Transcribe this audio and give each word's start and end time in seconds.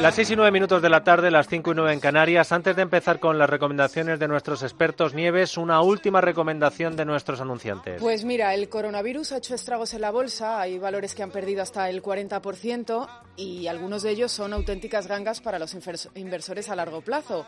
Las 0.00 0.14
6 0.16 0.30
y 0.30 0.36
9 0.36 0.50
minutos 0.50 0.82
de 0.82 0.88
la 0.88 1.04
tarde, 1.04 1.30
las 1.30 1.46
5 1.46 1.70
y 1.70 1.74
9 1.76 1.92
en 1.92 2.00
Canarias. 2.00 2.50
Antes 2.50 2.74
de 2.74 2.82
empezar 2.82 3.20
con 3.20 3.38
las 3.38 3.48
recomendaciones 3.48 4.18
de 4.18 4.26
nuestros 4.26 4.64
expertos 4.64 5.14
Nieves, 5.14 5.56
una 5.56 5.80
última 5.82 6.20
recomendación 6.20 6.96
de 6.96 7.04
nuestros 7.04 7.40
anunciantes. 7.40 8.00
Pues 8.00 8.24
mira, 8.24 8.54
el 8.54 8.68
coronavirus 8.68 9.32
ha 9.32 9.36
hecho 9.36 9.54
estragos 9.54 9.94
en 9.94 10.00
la 10.00 10.10
bolsa, 10.10 10.60
hay 10.60 10.78
valores 10.78 11.14
que 11.14 11.22
han 11.22 11.30
perdido 11.30 11.62
hasta 11.62 11.88
el 11.88 12.02
40% 12.02 13.08
y 13.36 13.68
algunos 13.68 14.02
de 14.02 14.10
ellos 14.10 14.32
son 14.32 14.52
auténticas 14.52 15.06
gangas 15.06 15.40
para 15.40 15.60
los 15.60 15.76
inversores 16.14 16.68
a 16.68 16.74
largo 16.74 17.00
plazo. 17.00 17.46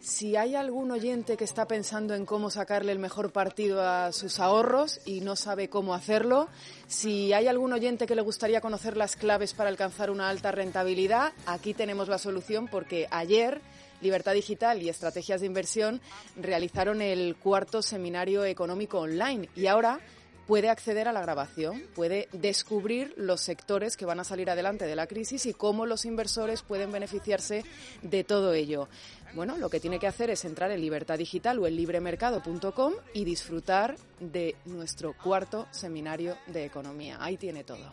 Si 0.00 0.36
hay 0.36 0.54
algún 0.54 0.90
oyente 0.92 1.36
que 1.36 1.44
está 1.44 1.66
pensando 1.66 2.14
en 2.14 2.26
cómo 2.26 2.50
sacarle 2.50 2.92
el 2.92 2.98
mejor 2.98 3.32
partido 3.32 3.82
a 3.82 4.12
sus 4.12 4.38
ahorros 4.38 5.00
y 5.04 5.20
no 5.20 5.36
sabe 5.36 5.68
cómo 5.68 5.94
hacerlo, 5.94 6.48
si 6.86 7.32
hay 7.32 7.48
algún 7.48 7.72
oyente 7.72 8.06
que 8.06 8.14
le 8.14 8.22
gustaría 8.22 8.60
conocer 8.60 8.96
las 8.96 9.16
claves 9.16 9.54
para 9.54 9.68
alcanzar 9.68 10.10
una 10.10 10.28
alta 10.28 10.52
rentabilidad, 10.52 11.32
aquí 11.46 11.74
tenemos 11.74 12.08
la 12.08 12.18
solución 12.18 12.68
porque 12.68 13.08
ayer 13.10 13.60
Libertad 14.00 14.34
Digital 14.34 14.82
y 14.82 14.88
Estrategias 14.88 15.40
de 15.40 15.46
Inversión 15.46 16.00
realizaron 16.36 17.02
el 17.02 17.34
cuarto 17.36 17.82
seminario 17.82 18.44
económico 18.44 19.00
online 19.00 19.48
y 19.56 19.66
ahora 19.66 20.00
puede 20.46 20.68
acceder 20.70 21.08
a 21.08 21.12
la 21.12 21.20
grabación, 21.20 21.82
puede 21.94 22.28
descubrir 22.32 23.14
los 23.16 23.40
sectores 23.40 23.96
que 23.96 24.06
van 24.06 24.20
a 24.20 24.24
salir 24.24 24.50
adelante 24.50 24.86
de 24.86 24.96
la 24.96 25.06
crisis 25.06 25.46
y 25.46 25.54
cómo 25.54 25.86
los 25.86 26.04
inversores 26.04 26.62
pueden 26.62 26.92
beneficiarse 26.92 27.64
de 28.02 28.24
todo 28.24 28.52
ello. 28.52 28.88
Bueno, 29.34 29.56
lo 29.58 29.68
que 29.68 29.80
tiene 29.80 29.98
que 29.98 30.06
hacer 30.06 30.30
es 30.30 30.44
entrar 30.44 30.70
en 30.70 30.80
Libertad 30.80 31.18
Digital 31.18 31.58
o 31.58 31.66
en 31.66 31.76
libremercado.com 31.76 32.94
y 33.12 33.24
disfrutar 33.24 33.96
de 34.20 34.56
nuestro 34.64 35.14
cuarto 35.22 35.66
seminario 35.70 36.36
de 36.46 36.64
economía. 36.64 37.18
Ahí 37.20 37.36
tiene 37.36 37.64
todo. 37.64 37.92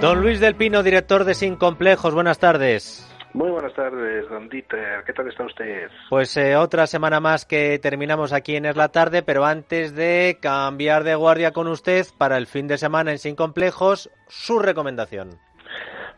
Don 0.00 0.20
Luis 0.20 0.40
del 0.40 0.56
Pino, 0.56 0.82
director 0.82 1.24
de 1.24 1.34
Sin 1.34 1.56
Complejos, 1.56 2.12
buenas 2.14 2.38
tardes. 2.38 3.06
Muy 3.34 3.50
buenas 3.50 3.74
tardes, 3.74 4.28
don 4.28 4.48
Dieter. 4.48 5.02
¿Qué 5.04 5.12
tal 5.12 5.26
está 5.26 5.42
usted? 5.42 5.90
Pues 6.08 6.36
eh, 6.36 6.54
otra 6.54 6.86
semana 6.86 7.18
más 7.18 7.44
que 7.44 7.80
terminamos 7.80 8.32
aquí 8.32 8.54
en 8.54 8.64
Es 8.64 8.76
la 8.76 8.90
Tarde, 8.90 9.24
pero 9.24 9.44
antes 9.44 9.92
de 9.96 10.38
cambiar 10.40 11.02
de 11.02 11.16
guardia 11.16 11.50
con 11.50 11.66
usted 11.66 12.06
para 12.16 12.36
el 12.36 12.46
fin 12.46 12.68
de 12.68 12.78
semana 12.78 13.10
en 13.10 13.18
Sin 13.18 13.34
Complejos, 13.34 14.08
su 14.28 14.60
recomendación. 14.60 15.30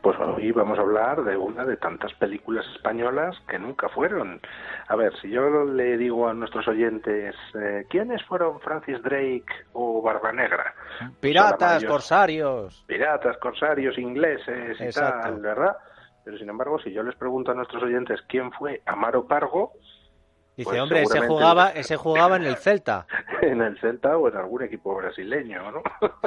Pues 0.03 0.19
hoy 0.21 0.53
vamos 0.53 0.79
a 0.79 0.83
hablar 0.83 1.25
de 1.25 1.39
una 1.39 1.65
de 1.65 1.79
tantas 1.79 2.13
películas 2.13 2.67
españolas 2.77 3.35
que 3.49 3.59
nunca 3.59 3.89
fueron. 3.89 4.39
A 4.87 4.95
ver, 4.95 5.19
si 5.23 5.31
yo 5.31 5.65
le 5.65 5.97
digo 5.97 6.29
a 6.29 6.35
nuestros 6.35 6.69
oyentes, 6.69 7.35
eh, 7.59 7.87
¿quiénes 7.89 8.23
fueron 8.25 8.61
Francis 8.61 9.03
Drake 9.03 9.47
o 9.73 10.03
Barba 10.03 10.33
Negra? 10.33 10.75
Piratas, 11.19 11.83
corsarios. 11.83 12.85
Piratas, 12.87 13.39
corsarios, 13.39 13.97
ingleses 13.97 14.79
y 14.79 14.91
tal, 14.91 15.41
¿verdad? 15.41 15.77
Pero 16.27 16.39
sin 16.39 16.49
embargo, 16.49 16.81
si 16.81 16.91
yo 16.93 17.05
les 17.05 17.15
pregunto 17.15 17.53
a 17.53 17.55
nuestros 17.55 17.81
oyentes 17.85 18.21
quién 18.27 18.51
fue 18.51 18.83
Amaro 18.85 19.29
Pargo, 19.29 19.75
Dice, 20.57 20.71
pues 20.71 20.81
hombre, 20.81 21.03
ese 21.03 21.21
jugaba, 21.21 21.69
ese 21.71 21.97
jugaba 21.97 22.37
en 22.37 22.47
el 22.47 22.57
Celta. 22.57 23.07
en 23.43 23.61
el 23.61 23.79
Celta 23.79 24.19
o 24.19 24.27
en 24.27 24.37
algún 24.37 24.63
equipo 24.63 24.97
brasileño, 24.97 25.71
¿no? 25.71 25.83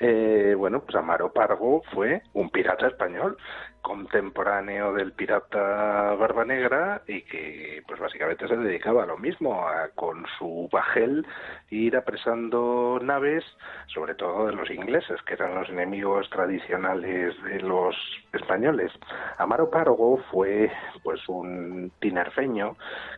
eh, 0.00 0.54
bueno, 0.56 0.80
pues 0.80 0.96
Amaro 0.96 1.32
Pargo 1.34 1.82
fue 1.92 2.22
un 2.32 2.48
pirata 2.48 2.86
español 2.86 3.36
contemporáneo 3.82 4.92
del 4.92 5.12
pirata 5.12 6.14
Barba 6.14 6.44
Negra 6.44 7.02
y 7.06 7.22
que 7.22 7.82
pues 7.86 8.00
básicamente 8.00 8.46
se 8.48 8.56
dedicaba 8.56 9.04
a 9.04 9.06
lo 9.06 9.18
mismo, 9.18 9.66
a 9.66 9.88
con 9.94 10.24
su 10.38 10.68
bajel 10.70 11.26
ir 11.70 11.96
apresando 11.96 12.98
naves, 13.02 13.44
sobre 13.86 14.14
todo 14.14 14.46
de 14.46 14.52
los 14.52 14.70
ingleses, 14.70 15.20
que 15.22 15.34
eran 15.34 15.54
los 15.54 15.68
enemigos 15.68 16.28
tradicionales 16.30 17.34
de 17.44 17.60
los 17.60 17.96
españoles. 18.32 18.92
Amaro 19.38 19.70
Pargo 19.70 20.18
fue 20.30 20.70
pues 21.02 21.20
un 21.28 21.92
tinerfeño 22.00 22.76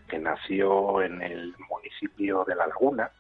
que 0.09 0.19
nació 0.19 1.03
en 1.03 1.23
el 1.23 1.55
municipio 1.69 2.45
de 2.45 2.55
La 2.55 2.67
Laguna, 2.67 3.11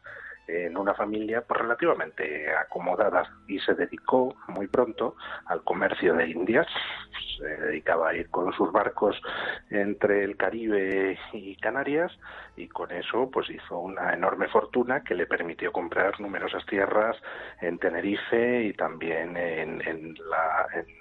en 0.50 0.76
una 0.76 0.94
familia 0.94 1.42
pues, 1.42 1.60
relativamente 1.60 2.54
acomodada 2.54 3.22
y 3.46 3.58
se 3.60 3.74
dedicó 3.74 4.34
muy 4.48 4.66
pronto 4.66 5.16
al 5.46 5.62
comercio 5.62 6.14
de 6.14 6.28
Indias. 6.28 6.66
Se 7.38 7.44
dedicaba 7.44 8.10
a 8.10 8.14
ir 8.14 8.28
con 8.30 8.52
sus 8.52 8.70
barcos 8.70 9.20
entre 9.70 10.24
el 10.24 10.36
Caribe 10.36 11.18
y 11.32 11.56
Canarias 11.56 12.12
y 12.56 12.68
con 12.68 12.90
eso 12.90 13.30
pues 13.30 13.48
hizo 13.50 13.78
una 13.78 14.12
enorme 14.12 14.48
fortuna 14.48 15.02
que 15.02 15.14
le 15.14 15.26
permitió 15.26 15.72
comprar 15.72 16.20
numerosas 16.20 16.64
tierras 16.66 17.16
en 17.60 17.78
Tenerife 17.78 18.64
y 18.64 18.72
también 18.74 19.36
en, 19.36 19.80
en 19.86 20.14
la 20.28 20.66
en, 20.74 20.99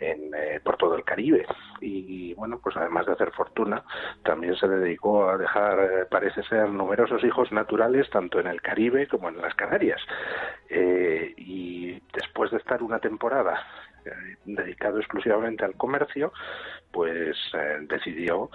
eh, 0.00 0.60
por 0.62 0.76
todo 0.76 0.94
el 0.94 1.04
Caribe. 1.04 1.46
Y 1.80 2.34
bueno, 2.34 2.60
pues 2.62 2.76
además 2.76 3.06
de 3.06 3.12
hacer 3.12 3.30
fortuna, 3.32 3.82
también 4.22 4.56
se 4.56 4.68
dedicó 4.68 5.28
a 5.28 5.36
dejar, 5.36 5.78
eh, 5.80 6.06
parece 6.10 6.42
ser, 6.44 6.68
numerosos 6.68 7.22
hijos 7.24 7.52
naturales 7.52 8.08
tanto 8.10 8.40
en 8.40 8.46
el 8.46 8.60
Caribe 8.60 9.06
como 9.06 9.28
en 9.28 9.40
las 9.40 9.54
Canarias. 9.54 10.00
Eh, 10.68 11.34
y 11.36 12.00
después 12.12 12.50
de 12.50 12.58
estar 12.58 12.82
una 12.82 12.98
temporada 12.98 13.64
dedicado 14.44 14.98
exclusivamente 14.98 15.64
al 15.64 15.74
comercio, 15.74 16.32
pues 16.90 17.36
decidió 17.82 18.50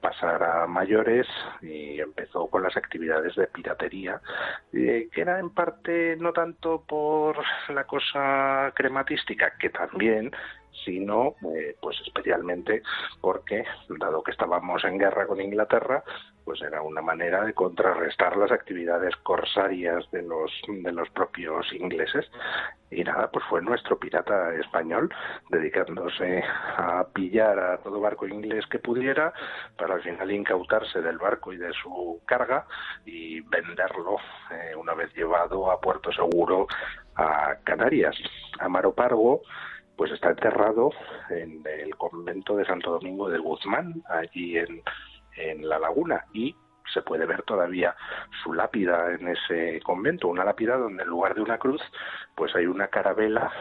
pasar 0.00 0.42
a 0.42 0.66
mayores 0.66 1.26
y 1.62 2.00
empezó 2.00 2.48
con 2.48 2.62
las 2.62 2.76
actividades 2.76 3.34
de 3.36 3.46
piratería, 3.46 4.20
que 4.72 5.08
era 5.14 5.38
en 5.38 5.50
parte 5.50 6.16
no 6.18 6.32
tanto 6.32 6.84
por 6.86 7.36
la 7.68 7.84
cosa 7.84 8.72
crematística, 8.74 9.56
que 9.58 9.70
también, 9.70 10.32
sino 10.84 11.34
eh, 11.54 11.76
pues 11.80 12.00
especialmente 12.06 12.82
porque 13.20 13.64
dado 13.98 14.22
que 14.22 14.30
estábamos 14.30 14.84
en 14.84 14.98
guerra 14.98 15.26
con 15.26 15.40
Inglaterra 15.40 16.02
pues 16.44 16.62
era 16.62 16.82
una 16.82 17.02
manera 17.02 17.44
de 17.44 17.54
contrarrestar 17.54 18.36
las 18.36 18.50
actividades 18.50 19.14
corsarias 19.16 20.10
de 20.10 20.22
los 20.22 20.50
de 20.66 20.90
los 20.90 21.08
propios 21.10 21.72
ingleses. 21.72 22.28
Y 22.90 23.04
nada 23.04 23.30
pues 23.30 23.44
fue 23.48 23.62
nuestro 23.62 23.98
pirata 23.98 24.52
español 24.56 25.14
dedicándose 25.48 26.42
a 26.76 27.06
pillar 27.12 27.56
a 27.58 27.78
todo 27.78 28.00
barco 28.00 28.26
inglés 28.26 28.66
que 28.66 28.80
pudiera 28.80 29.32
para 29.78 29.94
al 29.94 30.02
final 30.02 30.30
incautarse 30.32 31.00
del 31.00 31.18
barco 31.18 31.52
y 31.52 31.56
de 31.56 31.72
su 31.72 32.20
carga 32.26 32.66
y 33.06 33.40
venderlo 33.42 34.16
eh, 34.50 34.74
una 34.74 34.94
vez 34.94 35.14
llevado 35.14 35.70
a 35.70 35.80
puerto 35.80 36.10
seguro 36.10 36.66
a 37.14 37.54
Canarias. 37.62 38.16
Amaro 38.58 38.92
Pargo 38.92 39.42
pues 40.00 40.12
está 40.12 40.30
enterrado 40.30 40.92
en 41.28 41.62
el 41.66 41.94
convento 41.94 42.56
de 42.56 42.64
Santo 42.64 42.92
Domingo 42.92 43.28
de 43.28 43.36
Guzmán, 43.36 44.02
allí 44.08 44.56
en, 44.56 44.82
en 45.36 45.68
La 45.68 45.78
Laguna, 45.78 46.24
y 46.32 46.56
se 46.90 47.02
puede 47.02 47.26
ver 47.26 47.42
todavía 47.42 47.94
su 48.42 48.54
lápida 48.54 49.12
en 49.12 49.28
ese 49.28 49.78
convento, 49.82 50.28
una 50.28 50.42
lápida 50.42 50.78
donde 50.78 51.02
en 51.02 51.08
lugar 51.10 51.34
de 51.34 51.42
una 51.42 51.58
cruz, 51.58 51.82
pues 52.34 52.56
hay 52.56 52.64
una 52.64 52.88
carabela 52.88 53.52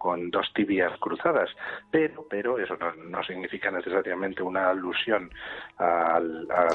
con 0.00 0.30
dos 0.30 0.50
tibias 0.54 0.98
cruzadas, 0.98 1.50
pero, 1.90 2.26
pero 2.30 2.58
eso 2.58 2.74
no, 2.78 3.22
significa 3.22 3.70
necesariamente 3.70 4.42
una 4.42 4.70
alusión 4.70 5.30
a, 5.78 6.18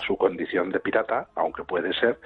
su 0.05 0.15
condición 0.15 0.69
de 0.69 0.79
pirata, 0.79 1.27
aunque 1.33 1.63
puede 1.63 1.91
ser, 1.95 2.19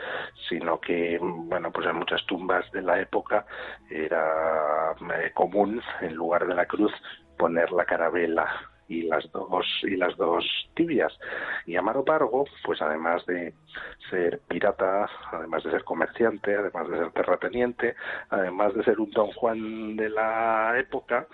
sino 0.50 0.82
que, 0.82 1.18
bueno, 1.22 1.72
pues 1.72 1.88
en 1.88 1.96
muchas 1.96 2.26
tumbas 2.26 2.70
de 2.74 2.82
la 2.82 3.00
época 3.00 3.46
era 3.90 4.94
eh, 5.16 5.32
común, 5.34 5.82
en 6.02 6.16
lugar 6.16 6.46
de 6.46 6.54
la 6.54 6.66
cruz, 6.66 6.92
poner 7.38 7.72
la 7.72 7.86
carabela 7.86 8.46
y 8.90 9.04
las 9.04 9.32
dos 9.32 9.66
y 9.84 9.96
las 9.96 10.18
dos 10.18 10.44
tibias. 10.74 11.18
Y 11.66 11.78
Amaro 11.78 12.04
Pargo 12.04 12.46
pues 12.66 12.82
además 12.82 13.26
de 13.26 13.54
ser 14.10 14.40
pirata 14.48 15.10
además 15.32 15.64
de 15.64 15.72
ser 15.72 15.84
comerciante 15.84 16.56
además 16.56 16.90
de 16.90 16.98
ser 16.98 17.12
terrateniente 17.12 17.96
además 18.30 18.74
de 18.74 18.84
ser 18.84 19.00
un 19.00 19.12
don 19.12 19.32
Juan 19.32 19.96
de 19.96 20.10
la 20.10 20.78
época 20.78 21.28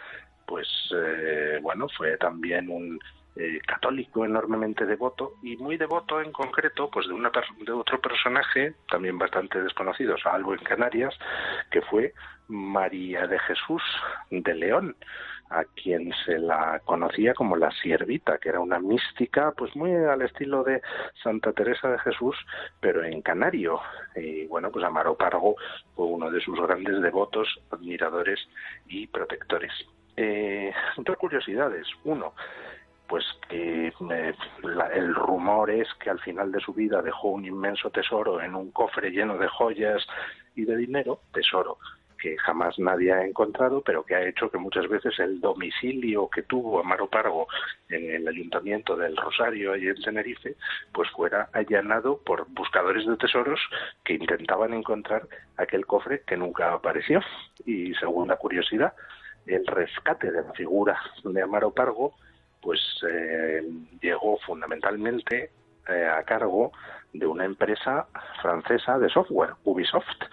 pues 0.46 0.68
eh, 0.96 1.60
bueno 1.62 1.88
fue 1.98 2.18
también 2.18 2.69
un 2.69 3.00
eh, 3.38 3.60
católico 3.66 4.24
enormemente 4.24 4.86
devoto 4.86 5.34
y 5.44 5.57
muy 5.57 5.78
devoto 5.78 6.22
en 6.22 6.31
concreto 6.31 6.90
pues 6.90 7.07
de 7.07 7.13
una 7.13 7.31
de 7.66 7.72
otro 7.72 8.00
personaje 8.00 8.75
también 8.90 9.18
bastante 9.18 9.62
desconocido 9.62 10.18
salvo 10.18 10.54
en 10.54 10.60
Canarias 10.60 11.13
que 11.72 11.81
fue 11.81 12.13
María 12.48 13.28
de 13.28 13.40
Jesús 13.40 13.81
de 14.30 14.54
León 14.54 14.96
a 15.50 15.63
quien 15.63 16.12
se 16.25 16.39
la 16.39 16.81
conocía 16.86 17.33
como 17.33 17.56
la 17.56 17.71
siervita, 17.71 18.38
que 18.39 18.50
era 18.50 18.59
una 18.59 18.80
mística, 18.80 19.51
pues 19.56 19.75
muy 19.75 19.94
al 19.94 20.21
estilo 20.21 20.63
de 20.63 20.81
Santa 21.21 21.53
Teresa 21.53 21.89
de 21.89 22.00
Jesús, 22.00 22.36
pero 22.80 23.03
en 23.03 23.21
canario. 23.21 23.80
Y 24.15 24.45
bueno, 24.47 24.71
pues 24.71 24.83
Amaro 24.86 25.15
Pargo 25.15 25.56
fue 25.95 26.06
uno 26.06 26.31
de 26.31 26.42
sus 26.42 26.59
grandes 26.59 27.01
devotos, 27.01 27.47
admiradores 27.71 28.39
y 28.88 29.07
protectores. 29.07 29.71
Eh, 30.18 30.74
dos 30.97 31.18
curiosidades. 31.18 31.88
Uno, 32.03 32.33
pues 33.07 33.24
que 33.47 33.88
eh, 33.88 34.33
el 34.94 35.13
rumor 35.13 35.69
es 35.69 35.88
que 36.00 36.09
al 36.09 36.19
final 36.19 36.51
de 36.51 36.59
su 36.59 36.74
vida 36.74 37.01
dejó 37.01 37.30
un 37.30 37.45
inmenso 37.45 37.92
tesoro 37.92 38.42
en 38.42 38.56
un 38.56 38.71
cofre 38.71 39.12
lleno 39.12 39.38
de 39.38 39.47
joyas 39.47 40.06
y 40.56 40.65
de 40.65 40.75
dinero, 40.75 41.19
tesoro 41.31 41.77
que 42.25 42.38
jamás 42.39 42.80
nadie 42.80 43.13
ha 43.13 43.24
encontrado, 43.24 43.81
pero 43.81 44.04
que 44.04 44.16
ha 44.16 44.27
hecho 44.27 44.50
que 44.50 44.57
muchas 44.57 44.88
veces 44.88 45.19
el 45.19 45.39
domicilio 45.39 46.27
que 46.27 46.42
tuvo 46.42 46.80
Amaro 46.80 47.07
Pargo 47.07 47.48
en 47.88 48.10
el 48.10 48.27
ayuntamiento 48.27 48.95
del 48.95 49.16
Rosario 49.16 49.75
y 49.75 49.89
en 49.89 50.01
Tenerife, 50.01 50.56
pues 50.92 51.07
fuera 51.12 51.50
allanado 51.54 52.18
por 52.25 52.48
buscadores 52.50 53.06
de 53.06 53.16
tesoros 53.18 53.60
que 54.04 54.13
intentaban 54.13 54.74
encontrar 54.74 55.27
aquel 55.57 55.86
cofre 55.86 56.24
que 56.25 56.36
nunca 56.36 56.74
apareció. 56.74 57.22
Y 57.63 57.94
segunda 57.94 58.38
curiosidad, 58.38 58.94
el 59.45 59.68
rescate 59.68 60.31
de 60.31 60.42
la 60.42 60.54
figura 60.54 61.00
de 61.24 61.42
Amaro 61.44 61.75
Pargo, 61.75 62.16
pues 62.60 62.80
eh, 63.07 63.62
llegó 64.01 64.39
fundamentalmente 64.39 65.51
eh, 65.88 66.07
a 66.07 66.24
cargo 66.24 66.71
de 67.13 67.28
una 67.28 67.45
empresa 67.45 68.07
francesa 68.42 68.98
de 68.98 69.10
software, 69.10 69.54
Ubisoft, 69.63 70.24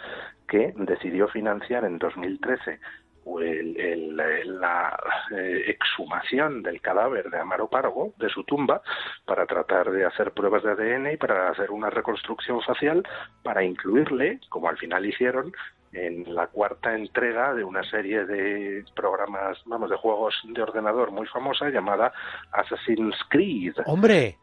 que 0.52 0.74
decidió 0.76 1.28
financiar 1.28 1.86
en 1.86 1.98
2013 1.98 2.78
la 3.24 5.00
eh, 5.34 5.62
exhumación 5.68 6.62
del 6.62 6.82
cadáver 6.82 7.30
de 7.30 7.38
Amaro 7.38 7.68
Pargo 7.68 8.12
de 8.18 8.28
su 8.28 8.44
tumba 8.44 8.82
para 9.24 9.46
tratar 9.46 9.90
de 9.90 10.04
hacer 10.04 10.32
pruebas 10.32 10.62
de 10.62 10.72
ADN 10.72 11.12
y 11.12 11.16
para 11.16 11.48
hacer 11.48 11.70
una 11.70 11.88
reconstrucción 11.88 12.60
facial 12.60 13.02
para 13.42 13.64
incluirle, 13.64 14.40
como 14.50 14.68
al 14.68 14.76
final 14.76 15.06
hicieron, 15.06 15.52
en 15.94 16.34
la 16.34 16.48
cuarta 16.48 16.94
entrega 16.94 17.54
de 17.54 17.64
una 17.64 17.82
serie 17.84 18.26
de 18.26 18.84
programas, 18.94 19.58
vamos, 19.64 19.88
de 19.88 19.96
juegos 19.96 20.34
de 20.44 20.62
ordenador 20.62 21.12
muy 21.12 21.26
famosa 21.28 21.70
llamada 21.70 22.12
Assassin's 22.50 23.16
Creed. 23.30 23.74
¡Hombre! 23.86 24.36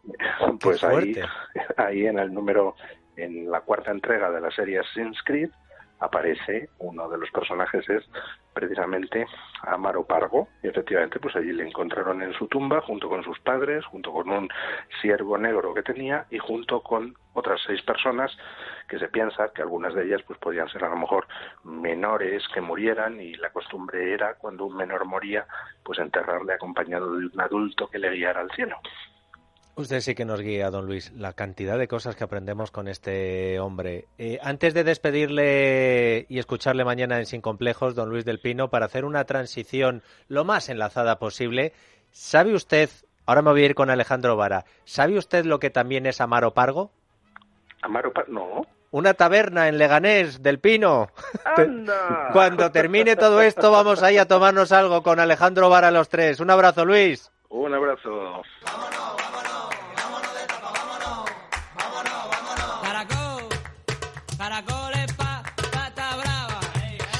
Pues 0.60 0.84
ahí, 0.84 1.16
ahí 1.78 2.08
en 2.08 2.18
el 2.18 2.34
número, 2.34 2.76
en 3.16 3.52
la 3.52 3.62
cuarta 3.62 3.92
entrega 3.92 4.32
de 4.32 4.42
la 4.42 4.50
serie 4.50 4.80
Assassin's 4.80 5.22
Creed, 5.24 5.50
aparece 6.00 6.70
uno 6.80 7.10
de 7.10 7.18
los 7.18 7.30
personajes 7.32 7.88
es 7.90 8.04
precisamente 8.54 9.26
Amaro 9.64 10.04
Pargo 10.06 10.48
y 10.64 10.68
efectivamente 10.68 11.20
pues 11.20 11.36
allí 11.36 11.52
le 11.52 11.68
encontraron 11.68 12.22
en 12.22 12.34
su 12.34 12.48
tumba 12.48 12.82
junto 12.82 13.10
con 13.10 13.24
sus 13.24 13.40
padres, 13.40 13.86
junto 13.86 14.12
con 14.12 14.30
un 14.30 14.50
siervo 15.02 15.38
negro 15.38 15.74
que 15.74 15.84
tenía 15.84 16.26
y 16.30 16.38
junto 16.38 16.82
con 16.82 17.16
otras 17.34 17.62
seis 17.66 17.82
personas 17.84 18.36
que 18.88 19.00
se 19.00 19.08
piensa 19.08 19.52
que 19.54 19.62
algunas 19.62 19.94
de 19.94 20.06
ellas 20.06 20.22
pues 20.26 20.40
podían 20.40 20.68
ser 20.70 20.84
a 20.84 20.90
lo 20.90 20.98
mejor 20.98 21.28
menores 21.64 22.44
que 22.54 22.62
murieran 22.62 23.20
y 23.22 23.36
la 23.36 23.52
costumbre 23.52 24.14
era 24.14 24.34
cuando 24.36 24.66
un 24.66 24.76
menor 24.76 25.06
moría 25.06 25.46
pues 25.84 26.00
enterrarle 26.00 26.54
acompañado 26.54 27.16
de 27.16 27.28
un 27.28 27.42
adulto 27.42 27.88
que 27.88 28.00
le 28.00 28.12
guiara 28.12 28.42
al 28.42 28.52
cielo. 28.52 28.78
Usted 29.80 30.02
sí 30.02 30.14
que 30.14 30.26
nos 30.26 30.42
guía, 30.42 30.72
don 30.72 30.88
Luis, 30.88 31.10
la 31.14 31.32
cantidad 31.32 31.80
de 31.80 31.88
cosas 31.88 32.18
que 32.18 32.26
aprendemos 32.26 32.70
con 32.70 32.90
este 32.90 33.62
hombre. 33.62 34.10
Eh, 34.18 34.38
antes 34.44 34.74
de 34.74 34.84
despedirle 34.84 36.26
y 36.28 36.38
escucharle 36.38 36.84
mañana 36.84 37.18
en 37.18 37.26
Sin 37.26 37.40
Complejos, 37.40 37.96
don 37.96 38.10
Luis 38.10 38.26
del 38.26 38.42
Pino, 38.42 38.70
para 38.70 38.88
hacer 38.88 39.06
una 39.06 39.24
transición 39.24 40.04
lo 40.28 40.44
más 40.44 40.68
enlazada 40.68 41.18
posible, 41.18 41.72
¿sabe 42.12 42.54
usted, 42.56 42.90
ahora 43.26 43.42
me 43.42 43.52
voy 43.52 43.64
a 43.64 43.66
ir 43.68 43.74
con 43.74 43.90
Alejandro 43.90 44.36
Vara, 44.36 44.66
¿sabe 44.84 45.18
usted 45.18 45.46
lo 45.46 45.62
que 45.62 45.70
también 45.70 46.06
es 46.08 46.20
Amaro 46.20 46.54
Pargo? 46.54 46.92
Amaro 47.82 48.12
Pargo, 48.12 48.34
no. 48.34 48.62
Una 48.92 49.14
taberna 49.14 49.70
en 49.70 49.78
Leganés 49.78 50.44
del 50.44 50.60
Pino. 50.60 51.08
¡Anda! 51.46 52.28
Cuando 52.34 52.70
termine 52.74 53.16
todo 53.16 53.42
esto, 53.42 53.72
vamos 53.72 54.04
ahí 54.04 54.18
a 54.18 54.28
tomarnos 54.28 54.74
algo 54.74 55.04
con 55.04 55.22
Alejandro 55.22 55.70
Vara 55.70 55.90
los 55.90 56.10
tres. 56.10 56.42
Un 56.42 56.50
abrazo, 56.50 56.84
Luis. 56.84 57.32
Un 57.48 57.74
abrazo. 57.74 58.44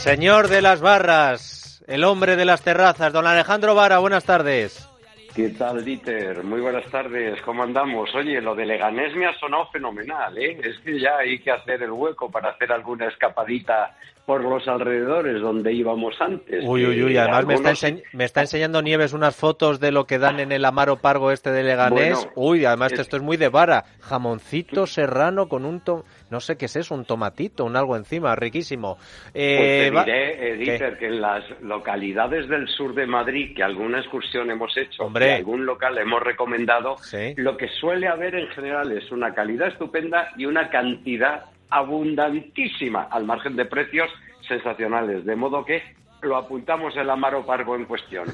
Señor 0.10 0.48
de 0.48 0.62
las 0.62 0.82
barras, 0.82 1.84
el 1.86 2.04
hombre 2.04 2.36
de 2.36 2.46
las 2.46 2.64
terrazas, 2.64 3.14
don 3.14 3.28
Alejandro 3.28 3.76
Vara, 3.76 4.00
buenas 4.00 4.24
tardes. 4.24 4.90
¿Qué 5.36 5.50
tal, 5.50 5.86
Dieter? 5.86 6.44
Muy 6.44 6.62
buenas 6.62 6.86
tardes, 6.90 7.40
¿cómo 7.44 7.64
andamos? 7.64 8.10
Oye, 8.16 8.42
lo 8.42 8.56
de 8.56 8.66
Leganés 8.66 9.16
me 9.16 9.28
ha 9.28 9.38
sonado 9.38 9.68
fenomenal, 9.68 10.38
¿eh? 10.38 10.60
Es 10.64 10.80
que 10.80 11.00
ya 11.00 11.18
hay 11.18 11.40
que 11.40 11.52
hacer 11.52 11.84
el 11.84 11.92
hueco 11.92 12.32
para 12.32 12.50
hacer 12.50 12.72
alguna 12.72 13.08
escapadita 13.08 13.96
por 14.26 14.44
los 14.44 14.68
alrededores 14.68 15.42
donde 15.42 15.74
íbamos 15.74 16.14
antes. 16.22 16.64
Uy, 16.64 16.86
uy, 16.86 17.02
uy, 17.02 17.18
además 17.18 17.46
me, 18.14 18.26
está 18.26 18.42
enseñando 18.42 18.82
Nieves 18.82 19.14
unas 19.14 19.36
fotos 19.36 19.80
de 19.80 19.92
lo 19.92 20.06
que 20.06 20.20
dan 20.20 20.40
en 20.40 20.52
el 20.52 20.66
Amaro 20.66 20.98
Pargo 20.98 21.32
este 21.32 21.52
de 21.52 21.64
Leganés. 21.64 22.28
uy, 22.36 22.64
además 22.64 22.92
esto 22.92 23.18
es 23.18 23.24
muy 23.24 23.38
de 23.38 23.50
vara. 23.50 23.86
Jamoncito 24.02 24.86
serrano 24.86 25.50
con 25.50 25.66
un... 25.66 25.82
no 26.30 26.40
sé 26.40 26.58
qué 26.58 26.66
es 26.66 26.76
eso, 26.76 26.96
un 26.96 27.06
tomatito, 27.06 27.66
un 27.66 27.76
algo 27.76 27.96
encima, 27.96 28.36
riquísimo. 28.36 28.98
Eh, 29.34 29.90
pues 29.92 30.06
te 30.06 30.12
diré, 30.12 30.54
Edith, 30.54 30.98
que 30.98 31.08
en 31.08 31.22
las 31.22 31.44
localidades 31.62 32.48
del 32.48 32.68
sur 32.68 32.94
de 32.94 33.06
Madrid, 33.06 33.56
que 33.56 33.64
alguna 33.64 34.00
excursión 34.00 34.50
hemos 34.52 34.76
hecho, 34.78 35.04
Hombre. 35.04 35.34
algún 35.36 35.66
local 35.66 35.98
hemos 35.98 36.22
recomendado, 36.22 36.98
lo 37.38 37.58
que 37.58 37.68
suele 37.70 38.08
haber 38.08 38.36
en 38.36 38.48
general 38.50 38.92
es 38.92 39.12
una 39.12 39.34
calidad 39.34 39.70
estupenda 39.70 40.30
y 40.38 40.46
una 40.46 40.70
cantidad 40.70 41.46
abundantísima 41.70 43.08
al 43.12 43.26
margen 43.26 43.56
de 43.56 43.66
precios 43.66 44.10
sensacionales. 44.48 45.26
De 45.26 45.36
modo 45.36 45.64
que 45.64 45.82
lo 46.22 46.36
apuntamos 46.36 46.96
el 46.98 47.10
Amaro 47.10 47.46
Pargo 47.46 47.76
en 47.76 47.86
cuestión. 47.86 48.26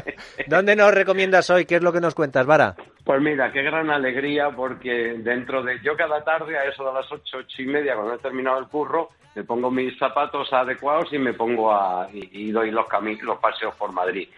¿Dónde 0.46 0.76
nos 0.76 0.94
recomiendas 0.94 1.50
hoy? 1.50 1.66
¿Qué 1.66 1.76
es 1.76 1.82
lo 1.82 1.92
que 1.92 2.00
nos 2.00 2.14
cuentas, 2.14 2.46
Vara? 2.46 2.74
Pues 3.04 3.20
mira, 3.20 3.52
qué 3.52 3.62
gran 3.62 3.90
alegría 3.90 4.50
porque 4.50 5.16
dentro 5.18 5.62
de... 5.62 5.78
Yo 5.82 5.94
cada 5.94 6.24
tarde 6.24 6.56
a 6.56 6.64
eso 6.64 6.86
de 6.86 6.94
las 6.94 7.12
ocho, 7.12 7.38
ocho 7.38 7.62
y 7.62 7.66
media, 7.66 7.94
cuando 7.94 8.14
he 8.14 8.18
terminado 8.18 8.58
el 8.58 8.66
curro, 8.66 9.10
me 9.34 9.44
pongo 9.44 9.70
mis 9.70 9.98
zapatos 9.98 10.50
adecuados 10.52 11.12
y 11.12 11.18
me 11.18 11.34
pongo 11.34 11.70
a... 11.70 12.08
y, 12.10 12.50
doy 12.50 12.70
los, 12.70 12.86
los 13.22 13.38
paseos 13.40 13.74
por 13.74 13.92
Madrid. 13.92 14.28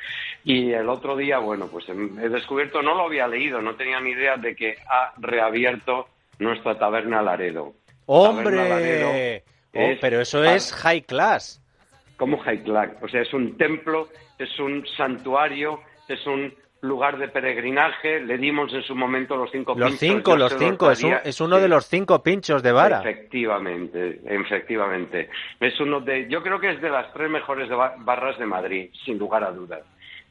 Y 0.42 0.72
el 0.72 0.88
otro 0.88 1.16
día, 1.16 1.38
bueno, 1.38 1.68
pues 1.68 1.88
he 1.88 2.28
descubierto, 2.28 2.82
no 2.82 2.94
lo 2.94 3.04
había 3.04 3.28
leído, 3.28 3.62
no 3.62 3.76
tenía 3.76 4.00
ni 4.00 4.10
idea 4.10 4.36
de 4.36 4.56
que 4.56 4.76
ha 4.88 5.12
reabierto 5.19 6.08
nuestra 6.40 6.76
taberna 6.76 7.22
Laredo. 7.22 7.72
¡Hombre! 8.06 9.44
Oh, 9.74 9.92
pero 10.00 10.20
eso 10.20 10.42
es 10.42 10.72
high 10.72 11.02
class. 11.02 11.62
¿Cómo 12.16 12.38
high 12.38 12.62
class? 12.62 12.90
O 13.02 13.08
sea, 13.08 13.20
es 13.22 13.32
un 13.32 13.56
templo, 13.56 14.08
es 14.38 14.58
un 14.58 14.84
santuario, 14.96 15.80
es 16.08 16.26
un 16.26 16.52
lugar 16.86 17.19
de 17.19 17.28
peregrinaje. 17.28 18.20
Le 18.20 18.38
dimos 18.38 18.72
en 18.72 18.82
su 18.82 18.94
momento 18.94 19.36
los 19.36 19.50
cinco 19.50 19.74
pinchos. 19.74 19.90
Los 19.90 20.00
cinco, 20.00 20.36
los 20.36 20.56
cinco. 20.56 20.90
Es, 20.90 21.40
uno 21.40 21.58
de 21.58 21.69
los 21.69 21.86
cinco 21.86 22.22
pinchos 22.22 22.62
de 22.62 22.72
vara. 22.72 23.00
Efectivamente, 23.00 24.20
efectivamente. 24.24 25.31
Es 25.60 25.78
uno 25.81 26.00
de, 26.00 26.28
yo 26.28 26.43
creo 26.43 26.60
que 26.60 26.70
es 26.70 26.81
de 26.81 26.90
las 26.90 27.12
tres 27.12 27.31
mejores 27.31 27.69
barras 27.98 28.38
de 28.38 28.46
Madrid, 28.46 28.90
sin 29.05 29.19
lugar 29.19 29.44
a 29.44 29.50
dudas. 29.50 29.82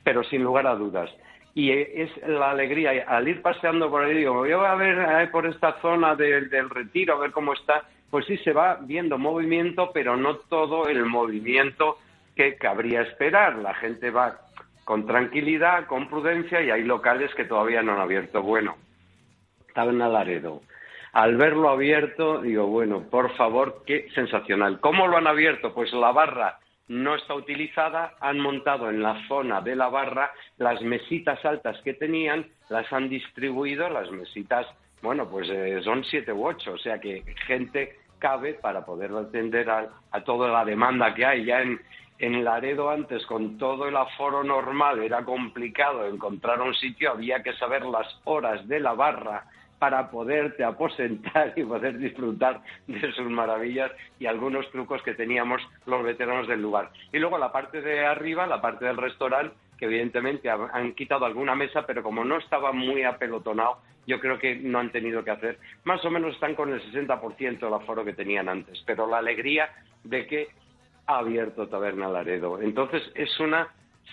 Pero 0.03 0.23
sin 0.23 0.43
lugar 0.43 0.67
a 0.67 0.75
dudas 0.75 1.09
y 1.55 1.71
es 1.71 2.11
la 2.27 2.51
alegría. 2.51 3.05
Al 3.07 3.27
ir 3.27 3.41
paseando 3.41 3.89
por 3.89 4.03
ahí, 4.03 4.13
digo, 4.13 4.33
voy 4.33 4.51
a 4.51 4.75
ver 4.75 4.97
eh, 4.99 5.27
por 5.27 5.47
esta 5.47 5.79
zona 5.81 6.13
del 6.15 6.69
retiro, 6.69 7.15
a 7.15 7.19
ver 7.19 7.31
cómo 7.31 7.53
está. 7.53 7.85
Pues 8.09 8.25
sí, 8.25 8.37
se 8.39 8.51
va 8.51 8.77
viendo 8.81 9.17
movimiento, 9.17 9.91
pero 9.93 10.17
no 10.17 10.35
todo 10.35 10.87
el 10.87 11.05
movimiento 11.05 11.97
que 12.35 12.55
cabría 12.55 13.01
esperar. 13.01 13.55
La 13.55 13.73
gente 13.73 14.11
va 14.11 14.37
con 14.85 15.05
tranquilidad, 15.05 15.87
con 15.87 16.07
prudencia, 16.07 16.61
y 16.61 16.71
hay 16.71 16.83
locales 16.83 17.33
que 17.35 17.43
todavía 17.43 17.81
no 17.81 17.93
han 17.93 17.99
abierto. 17.99 18.41
Bueno, 18.41 18.77
estaba 19.67 19.91
en 19.91 20.01
Alaredo. 20.01 20.61
Al 21.11 21.37
verlo 21.37 21.69
abierto, 21.69 22.41
digo, 22.41 22.67
bueno, 22.67 23.03
por 23.09 23.35
favor, 23.35 23.83
qué 23.85 24.07
sensacional. 24.15 24.79
¿Cómo 24.79 25.07
lo 25.07 25.17
han 25.17 25.27
abierto? 25.27 25.73
Pues 25.73 25.91
la 25.93 26.11
barra 26.11 26.59
no 26.87 27.15
está 27.15 27.33
utilizada, 27.33 28.13
han 28.19 28.39
montado 28.39 28.89
en 28.89 29.01
la 29.01 29.27
zona 29.27 29.61
de 29.61 29.75
la 29.75 29.89
barra 29.89 30.31
las 30.57 30.81
mesitas 30.81 31.43
altas 31.43 31.81
que 31.83 31.93
tenían, 31.93 32.45
las 32.69 32.91
han 32.93 33.09
distribuido, 33.09 33.89
las 33.89 34.11
mesitas, 34.11 34.67
bueno, 35.01 35.27
pues 35.27 35.49
eh, 35.49 35.81
son 35.83 36.03
siete 36.03 36.31
u 36.31 36.45
ocho, 36.45 36.73
o 36.73 36.77
sea 36.77 36.99
que 36.99 37.23
gente 37.47 37.97
cabe 38.19 38.53
para 38.55 38.85
poder 38.85 39.11
atender 39.11 39.69
a, 39.69 39.89
toda 40.23 40.49
la 40.49 40.65
demanda 40.65 41.13
que 41.13 41.25
hay. 41.25 41.45
Ya 41.45 41.61
en, 41.61 41.79
en 42.17 42.43
Laredo 42.43 42.89
antes, 42.89 43.25
con 43.25 43.57
todo 43.57 43.87
el 43.87 43.97
aforo 43.97 44.43
normal, 44.43 45.03
era 45.03 45.23
complicado 45.23 46.05
encontrar 46.07 46.61
un 46.61 46.73
sitio, 46.73 47.11
había 47.11 47.43
que 47.43 47.53
saber 47.53 47.85
las 47.85 48.07
horas 48.23 48.67
de 48.67 48.79
la 48.79 48.93
barra 48.93 49.45
para 49.79 50.09
poderte 50.09 50.63
aposentar 50.63 51.53
y 51.57 51.63
poder 51.63 51.97
disfrutar 51.97 52.61
de 52.87 53.11
sus 53.11 53.29
maravillas 53.29 53.91
y 54.19 54.25
algunos 54.25 54.69
trucos 54.71 55.01
que 55.03 55.13
teníamos 55.13 55.61
los 55.85 56.03
veteranos 56.03 56.47
del 56.47 56.61
lugar. 56.61 56.91
Y 57.11 57.19
luego 57.19 57.37
la 57.37 57.51
parte 57.51 57.81
de 57.81 58.05
arriba, 58.05 58.47
la 58.47 58.61
parte 58.61 58.85
del 58.85 58.97
restaurante, 58.97 59.55
que 59.77 59.85
evidentemente 59.85 60.49
han 60.49 60.93
quitado 60.93 61.25
alguna 61.25 61.53
mesa, 61.53 61.85
pero 61.85 62.01
como 62.01 62.23
no 62.23 62.37
estaba 62.37 62.71
muy 62.71 63.03
apelotonado, 63.03 63.79
yo 64.07 64.19
creo 64.21 64.39
que 64.39 64.55
no 64.55 64.79
han 64.79 64.91
tenido 64.91 65.23
que 65.23 65.31
hacer. 65.31 65.59
Más 65.83 66.03
o 66.05 66.09
menos 66.09 66.33
están 66.33 66.55
con 66.55 66.71
el 66.71 66.81
60% 66.93 67.59
del 67.59 67.73
aforo 67.73 68.05
que 68.05 68.13
tenían 68.13 68.47
antes, 68.47 68.81
pero 68.85 69.05
la 69.05 69.17
alegría 69.17 69.69
de 70.03 70.25
que 70.27 70.47
ha 71.07 71.17
abierto 71.17 71.67
Taberna 71.67 72.07
Laredo. 72.07 72.61
Entonces 72.61 73.03
es 73.15 73.39
una 73.39 73.67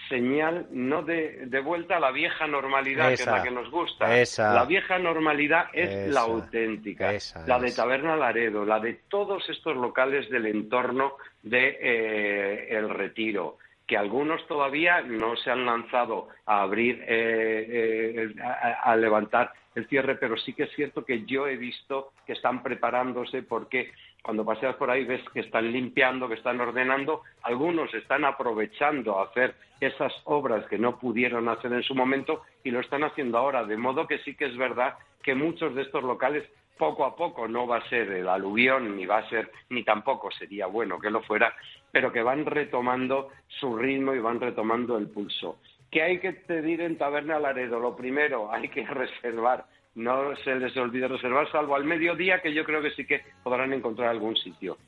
señal 0.09 0.67
no 0.71 1.03
de, 1.03 1.49
vuelta 1.65 1.97
a 1.97 2.01
la 2.01 2.11
vieja 2.11 2.47
normalidad, 2.47 3.09
que 3.09 3.15
es 3.15 3.27
la 3.27 3.43
que 3.43 3.51
nos 3.51 3.71
gusta. 3.71 4.09
La 4.39 4.65
vieja 4.65 4.99
normalidad 4.99 5.67
es 5.73 6.13
la 6.13 6.21
auténtica, 6.21 7.13
la 7.47 7.59
de 7.59 7.73
Taberna 7.73 8.17
Laredo, 8.17 8.65
la 8.65 8.81
de 8.81 9.01
todos 9.09 9.49
estos 9.49 9.77
locales 9.77 10.29
del 10.31 10.47
entorno 10.47 11.15
de 11.43 11.79
eh, 11.81 12.77
El 12.77 12.91
Retiro 12.91 13.59
que 13.87 13.97
algunos 13.99 14.47
todavía 14.47 15.03
no 15.03 15.37
se 15.37 15.51
han 15.51 15.67
lanzado 15.67 16.29
a 16.47 16.63
abrir, 16.63 17.05
eh, 17.07 18.25
eh, 18.27 18.35
a, 18.43 18.97
levantar 18.97 19.53
el 19.75 19.87
cierre, 19.89 20.15
pero 20.15 20.37
sí 20.39 20.55
que 20.55 20.63
es 20.63 20.71
cierto 20.75 21.05
que 21.05 21.25
yo 21.25 21.47
he 21.47 21.57
visto 21.57 22.13
que 22.25 22.33
están 22.33 22.63
preparándose 22.63 23.43
porque 23.43 23.93
cuando 24.23 24.45
paseas 24.45 24.77
por 24.77 24.91
ahí 24.91 25.05
ves 25.05 25.21
que 25.31 25.41
están 25.41 25.71
limpiando, 25.73 26.29
que 26.29 26.35
están 26.35 26.61
ordenando, 26.61 27.23
algunos 27.43 27.93
están 27.93 28.25
aprovechando 28.25 29.19
a 29.19 29.25
hacer 29.25 29.55
esas 29.81 30.13
obras 30.25 30.65
que 30.67 30.79
no 30.79 30.99
pudieron 30.99 31.49
hacer 31.49 31.73
en 31.73 31.83
su 31.83 31.95
momento 31.95 32.43
y 32.63 32.71
lo 32.71 32.81
están 32.81 33.03
haciendo 33.03 33.39
ahora, 33.39 33.65
de 33.65 33.77
modo 33.77 34.07
que 34.07 34.19
sí 34.19 34.37
que 34.37 34.47
es 34.47 34.57
verdad 34.57 34.95
que 35.23 35.35
muchos 35.35 35.75
de 35.75 35.83
estos 35.83 36.05
locales 36.05 36.45
poco 36.79 37.05
a 37.05 37.17
poco 37.17 37.49
no 37.49 37.67
va 37.67 37.79
a 37.79 37.89
ser 37.89 38.11
el 38.11 38.29
aluvión 38.29 38.97
ni 38.97 39.07
va 39.07 39.19
a 39.19 39.29
ser 39.29 39.51
ni 39.71 39.85
tampoco 39.85 40.31
sería 40.31 40.67
bueno 40.67 40.99
que 40.99 41.11
lo 41.11 41.23
fuera, 41.23 41.55
pero 41.91 42.13
que 42.13 42.23
van 42.23 42.47
retomando 42.47 43.31
su 43.47 43.77
ritmo 43.77 44.15
y 44.15 44.21
van 44.21 44.41
retomando 44.41 44.97
el 44.97 45.09
pulso. 45.09 45.59
¿Qué 45.91 46.03
hay 46.03 46.19
que 46.21 46.33
pedir 46.33 46.81
en 46.81 46.97
Taberna 46.97 47.39
Laredo? 47.39 47.79
Lo 47.79 47.95
primero, 47.95 48.51
hay 48.53 48.69
que 48.69 48.87
reservar 48.87 49.67
no 49.95 50.35
se 50.37 50.55
les 50.55 50.77
olvide 50.77 51.09
reservar, 51.09 51.51
salvo 51.51 51.75
al 51.75 51.85
mediodía, 51.85 52.41
que 52.41 52.53
yo 52.53 52.65
creo 52.65 52.83
que 52.83 52.93
sí 52.93 53.07
que 53.07 53.23
podrán 53.43 53.73
encontrar 53.73 54.09
algún 54.09 54.37
sitio. 54.37 54.79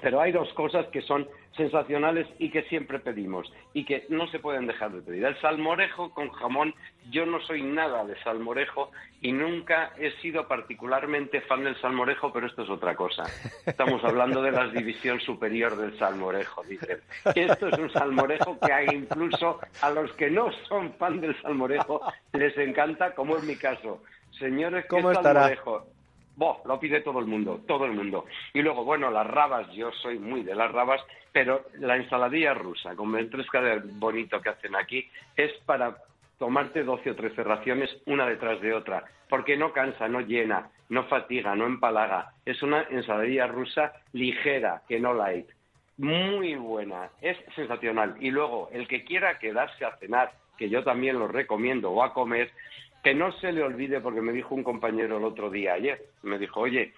Pero 0.00 0.20
hay 0.20 0.32
dos 0.32 0.52
cosas 0.54 0.86
que 0.86 1.02
son 1.02 1.28
sensacionales 1.56 2.26
y 2.38 2.50
que 2.50 2.62
siempre 2.64 3.00
pedimos 3.00 3.52
y 3.74 3.84
que 3.84 4.06
no 4.08 4.26
se 4.28 4.38
pueden 4.38 4.66
dejar 4.66 4.92
de 4.92 5.02
pedir. 5.02 5.24
El 5.24 5.38
salmorejo 5.40 6.14
con 6.14 6.30
jamón, 6.30 6.74
yo 7.10 7.26
no 7.26 7.40
soy 7.40 7.62
nada 7.62 8.04
de 8.04 8.16
salmorejo 8.22 8.90
y 9.20 9.32
nunca 9.32 9.92
he 9.98 10.10
sido 10.22 10.48
particularmente 10.48 11.42
fan 11.42 11.64
del 11.64 11.78
salmorejo, 11.80 12.32
pero 12.32 12.46
esto 12.46 12.62
es 12.62 12.70
otra 12.70 12.94
cosa. 12.94 13.24
Estamos 13.66 14.02
hablando 14.04 14.40
de 14.40 14.52
la 14.52 14.68
división 14.68 15.20
superior 15.20 15.76
del 15.76 15.98
salmorejo, 15.98 16.62
dicen. 16.62 17.00
Esto 17.34 17.68
es 17.68 17.78
un 17.78 17.92
salmorejo 17.92 18.58
que 18.58 18.94
incluso 18.94 19.60
a 19.82 19.90
los 19.90 20.10
que 20.12 20.30
no 20.30 20.50
son 20.68 20.94
fan 20.94 21.20
del 21.20 21.40
salmorejo 21.42 22.00
les 22.32 22.56
encanta, 22.56 23.14
como 23.14 23.36
es 23.36 23.42
mi 23.42 23.56
caso. 23.56 24.02
Señores, 24.40 24.84
¿qué 24.84 24.88
¿Cómo 24.88 25.14
salmorejo? 25.14 25.86
lo 26.64 26.80
pide 26.80 27.02
todo 27.02 27.18
el 27.18 27.26
mundo, 27.26 27.60
todo 27.68 27.84
el 27.84 27.92
mundo. 27.92 28.24
Y 28.54 28.62
luego, 28.62 28.82
bueno, 28.82 29.10
las 29.10 29.26
rabas, 29.26 29.70
yo 29.72 29.92
soy 29.92 30.18
muy 30.18 30.42
de 30.42 30.54
las 30.54 30.72
rabas, 30.72 31.02
pero 31.32 31.66
la 31.78 31.96
ensaladilla 31.96 32.54
rusa 32.54 32.96
con 32.96 33.12
ventresca 33.12 33.60
de 33.60 33.80
bonito 33.98 34.40
que 34.40 34.48
hacen 34.48 34.74
aquí 34.74 35.06
es 35.36 35.52
para 35.66 35.98
tomarte 36.38 36.82
12 36.82 37.10
o 37.10 37.14
13 37.14 37.44
raciones 37.44 37.94
una 38.06 38.26
detrás 38.26 38.60
de 38.62 38.72
otra, 38.72 39.04
porque 39.28 39.58
no 39.58 39.74
cansa, 39.74 40.08
no 40.08 40.20
llena, 40.20 40.70
no 40.88 41.04
fatiga, 41.04 41.54
no 41.54 41.66
empalaga. 41.66 42.32
Es 42.46 42.62
una 42.62 42.86
ensaladilla 42.90 43.46
rusa 43.46 43.92
ligera, 44.14 44.82
que 44.88 44.98
no 44.98 45.12
light. 45.12 45.46
Muy 45.98 46.54
buena, 46.54 47.10
es 47.20 47.36
sensacional. 47.54 48.16
Y 48.18 48.30
luego, 48.30 48.70
el 48.72 48.88
que 48.88 49.04
quiera 49.04 49.38
quedarse 49.38 49.84
a 49.84 49.96
cenar, 49.98 50.32
que 50.56 50.70
yo 50.70 50.82
también 50.82 51.18
lo 51.18 51.28
recomiendo, 51.28 51.90
o 51.90 52.02
a 52.02 52.14
comer, 52.14 52.50
que 53.02 53.14
no 53.14 53.32
se 53.32 53.52
le 53.52 53.62
olvide, 53.62 54.00
porque 54.00 54.20
me 54.20 54.32
dijo 54.32 54.54
un 54.54 54.62
compañero 54.62 55.18
el 55.18 55.24
otro 55.24 55.50
día 55.50 55.74
ayer, 55.74 56.00
me 56.22 56.38
dijo, 56.38 56.60
oye, 56.60 56.92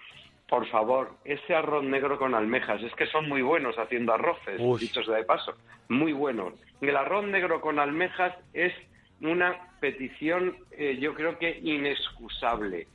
por 0.49 0.67
favor, 0.67 1.15
ese 1.23 1.55
arroz 1.55 1.83
negro 1.83 2.19
con 2.19 2.35
almejas, 2.35 2.81
es 2.83 2.93
que 2.95 3.07
son 3.07 3.27
muy 3.29 3.41
buenos 3.41 3.77
haciendo 3.77 4.13
arroces, 4.13 4.59
dichos 4.79 5.07
de 5.07 5.23
paso, 5.23 5.55
muy 5.87 6.11
buenos. 6.11 6.53
El 6.81 6.95
arroz 6.95 7.25
negro 7.25 7.61
con 7.61 7.79
almejas 7.79 8.35
es 8.53 8.73
una 9.21 9.55
petición, 9.79 10.57
eh, 10.71 10.97
yo 10.99 11.13
creo 11.13 11.37
que 11.37 11.59
inexcusable. 11.63 12.87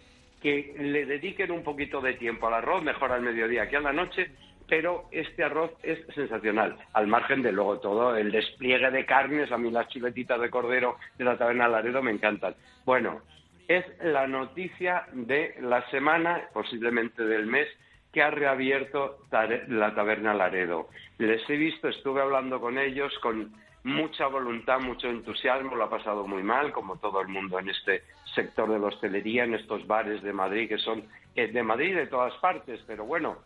Que 0.42 0.74
le 0.78 1.04
dediquen 1.04 1.50
un 1.50 1.64
poquito 1.64 2.00
de 2.00 2.14
tiempo 2.14 2.46
al 2.46 2.54
arroz, 2.54 2.82
mejor 2.82 3.10
al 3.10 3.22
mediodía 3.22 3.68
que 3.68 3.76
a 3.76 3.80
la 3.80 3.92
noche, 3.92 4.30
pero 4.68 5.08
este 5.10 5.42
arroz 5.42 5.72
es 5.82 5.98
sensacional, 6.14 6.76
al 6.92 7.06
margen 7.06 7.42
de 7.42 7.52
luego 7.52 7.78
todo 7.78 8.16
el 8.16 8.30
despliegue 8.30 8.90
de 8.90 9.06
carnes, 9.06 9.50
a 9.50 9.58
mí 9.58 9.70
las 9.70 9.88
chuletitas 9.88 10.40
de 10.40 10.50
cordero 10.50 10.96
de 11.16 11.24
la 11.24 11.38
taberna 11.38 11.68
Laredo 11.68 12.02
me 12.02 12.10
encantan. 12.10 12.54
Bueno, 12.84 13.22
es 13.66 13.84
la 14.02 14.26
noticia 14.26 15.06
de 15.12 15.56
la 15.60 15.88
semana, 15.90 16.48
posiblemente 16.52 17.24
del 17.24 17.46
mes, 17.46 17.68
que 18.12 18.22
ha 18.22 18.30
reabierto 18.30 19.18
la 19.30 19.94
taberna 19.94 20.34
Laredo. 20.34 20.88
Les 21.18 21.48
he 21.48 21.56
visto, 21.56 21.88
estuve 21.88 22.20
hablando 22.20 22.60
con 22.60 22.78
ellos 22.78 23.12
con 23.20 23.52
mucha 23.84 24.26
voluntad, 24.26 24.80
mucho 24.80 25.08
entusiasmo, 25.08 25.76
lo 25.76 25.84
ha 25.84 25.90
pasado 25.90 26.26
muy 26.26 26.42
mal, 26.42 26.72
como 26.72 26.96
todo 26.96 27.20
el 27.20 27.28
mundo 27.28 27.58
en 27.58 27.70
este 27.70 28.02
sector 28.34 28.70
de 28.70 28.78
la 28.78 28.88
hostelería, 28.88 29.44
en 29.44 29.54
estos 29.54 29.86
bares 29.86 30.22
de 30.22 30.32
Madrid, 30.32 30.68
que 30.68 30.78
son 30.78 31.04
eh, 31.34 31.48
de 31.48 31.62
Madrid 31.62 31.94
de 31.94 32.06
todas 32.06 32.34
partes, 32.34 32.80
pero 32.86 33.04
bueno, 33.04 33.38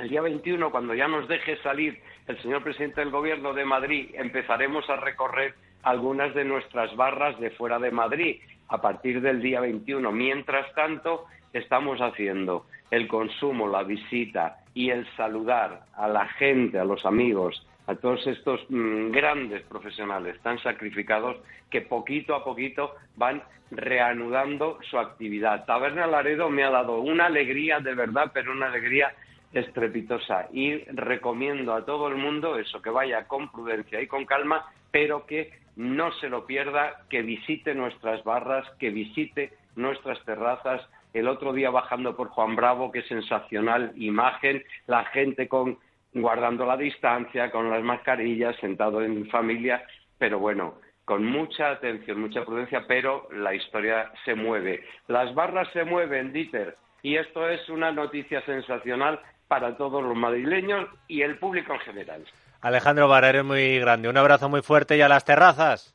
el 0.00 0.08
día 0.08 0.22
21, 0.22 0.70
cuando 0.70 0.94
ya 0.94 1.08
nos 1.08 1.28
deje 1.28 1.56
salir 1.58 2.00
el 2.26 2.40
señor 2.40 2.62
presidente 2.62 3.00
del 3.00 3.10
Gobierno 3.10 3.52
de 3.52 3.64
Madrid, 3.64 4.10
empezaremos 4.14 4.88
a 4.88 4.96
recorrer 4.96 5.54
algunas 5.82 6.34
de 6.34 6.44
nuestras 6.44 6.94
barras 6.96 7.38
de 7.38 7.50
fuera 7.50 7.78
de 7.78 7.90
Madrid 7.90 8.40
a 8.68 8.80
partir 8.80 9.20
del 9.20 9.42
día 9.42 9.60
21. 9.60 10.10
Mientras 10.10 10.72
tanto, 10.74 11.26
estamos 11.52 12.00
haciendo 12.00 12.66
el 12.90 13.08
consumo, 13.08 13.68
la 13.68 13.82
visita 13.82 14.58
y 14.72 14.90
el 14.90 15.06
saludar 15.16 15.82
a 15.94 16.08
la 16.08 16.26
gente, 16.28 16.78
a 16.78 16.84
los 16.84 17.04
amigos, 17.04 17.66
a 17.86 17.94
todos 17.94 18.26
estos 18.26 18.64
mm, 18.70 19.10
grandes 19.10 19.62
profesionales 19.62 20.40
tan 20.42 20.58
sacrificados 20.60 21.36
que 21.68 21.82
poquito 21.82 22.34
a 22.34 22.44
poquito 22.44 22.94
van 23.16 23.42
reanudando 23.70 24.78
su 24.88 24.98
actividad. 24.98 25.66
Taberna 25.66 26.06
Laredo 26.06 26.48
me 26.48 26.64
ha 26.64 26.70
dado 26.70 27.00
una 27.00 27.26
alegría 27.26 27.80
de 27.80 27.94
verdad, 27.94 28.30
pero 28.32 28.52
una 28.52 28.66
alegría 28.66 29.12
estrepitosa 29.52 30.48
y 30.52 30.78
recomiendo 30.84 31.74
a 31.74 31.84
todo 31.84 32.08
el 32.08 32.16
mundo 32.16 32.58
eso, 32.58 32.80
que 32.80 32.90
vaya 32.90 33.26
con 33.26 33.50
prudencia 33.50 34.00
y 34.00 34.06
con 34.06 34.24
calma, 34.24 34.66
pero 34.90 35.26
que 35.26 35.52
no 35.76 36.12
se 36.14 36.28
lo 36.28 36.46
pierda, 36.46 37.04
que 37.08 37.22
visite 37.22 37.74
nuestras 37.74 38.22
barras, 38.24 38.68
que 38.78 38.90
visite 38.90 39.52
nuestras 39.76 40.22
terrazas. 40.24 40.82
El 41.12 41.26
otro 41.26 41.52
día 41.52 41.70
bajando 41.70 42.16
por 42.16 42.28
Juan 42.28 42.54
Bravo, 42.54 42.92
qué 42.92 43.02
sensacional 43.02 43.92
imagen, 43.96 44.62
la 44.86 45.04
gente 45.06 45.48
con 45.48 45.78
guardando 46.12 46.66
la 46.66 46.76
distancia, 46.76 47.50
con 47.50 47.70
las 47.70 47.82
mascarillas, 47.82 48.56
sentado 48.56 49.02
en 49.02 49.28
familia, 49.28 49.84
pero 50.18 50.38
bueno, 50.38 50.74
con 51.04 51.24
mucha 51.24 51.70
atención, 51.70 52.20
mucha 52.20 52.44
prudencia, 52.44 52.84
pero 52.86 53.28
la 53.32 53.54
historia 53.54 54.12
se 54.24 54.34
mueve. 54.34 54.84
Las 55.08 55.34
barras 55.34 55.68
se 55.72 55.84
mueven, 55.84 56.32
Dieter, 56.32 56.76
y 57.02 57.16
esto 57.16 57.48
es 57.48 57.68
una 57.68 57.92
noticia 57.92 58.42
sensacional 58.42 59.20
para 59.50 59.76
todos 59.76 60.00
los 60.00 60.14
madrileños 60.14 60.88
y 61.08 61.22
el 61.22 61.36
público 61.36 61.74
en 61.74 61.80
general. 61.80 62.24
Alejandro 62.60 63.08
Vara, 63.08 63.30
eres 63.30 63.44
muy 63.44 63.80
grande. 63.80 64.08
Un 64.08 64.16
abrazo 64.16 64.48
muy 64.48 64.62
fuerte 64.62 64.96
y 64.96 65.00
a 65.00 65.08
las 65.08 65.24
terrazas. 65.24 65.92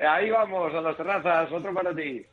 Ahí 0.00 0.30
vamos, 0.30 0.72
a 0.72 0.80
las 0.80 0.96
terrazas. 0.96 1.50
Otro 1.50 1.74
para 1.74 1.92
ti. 1.92 2.24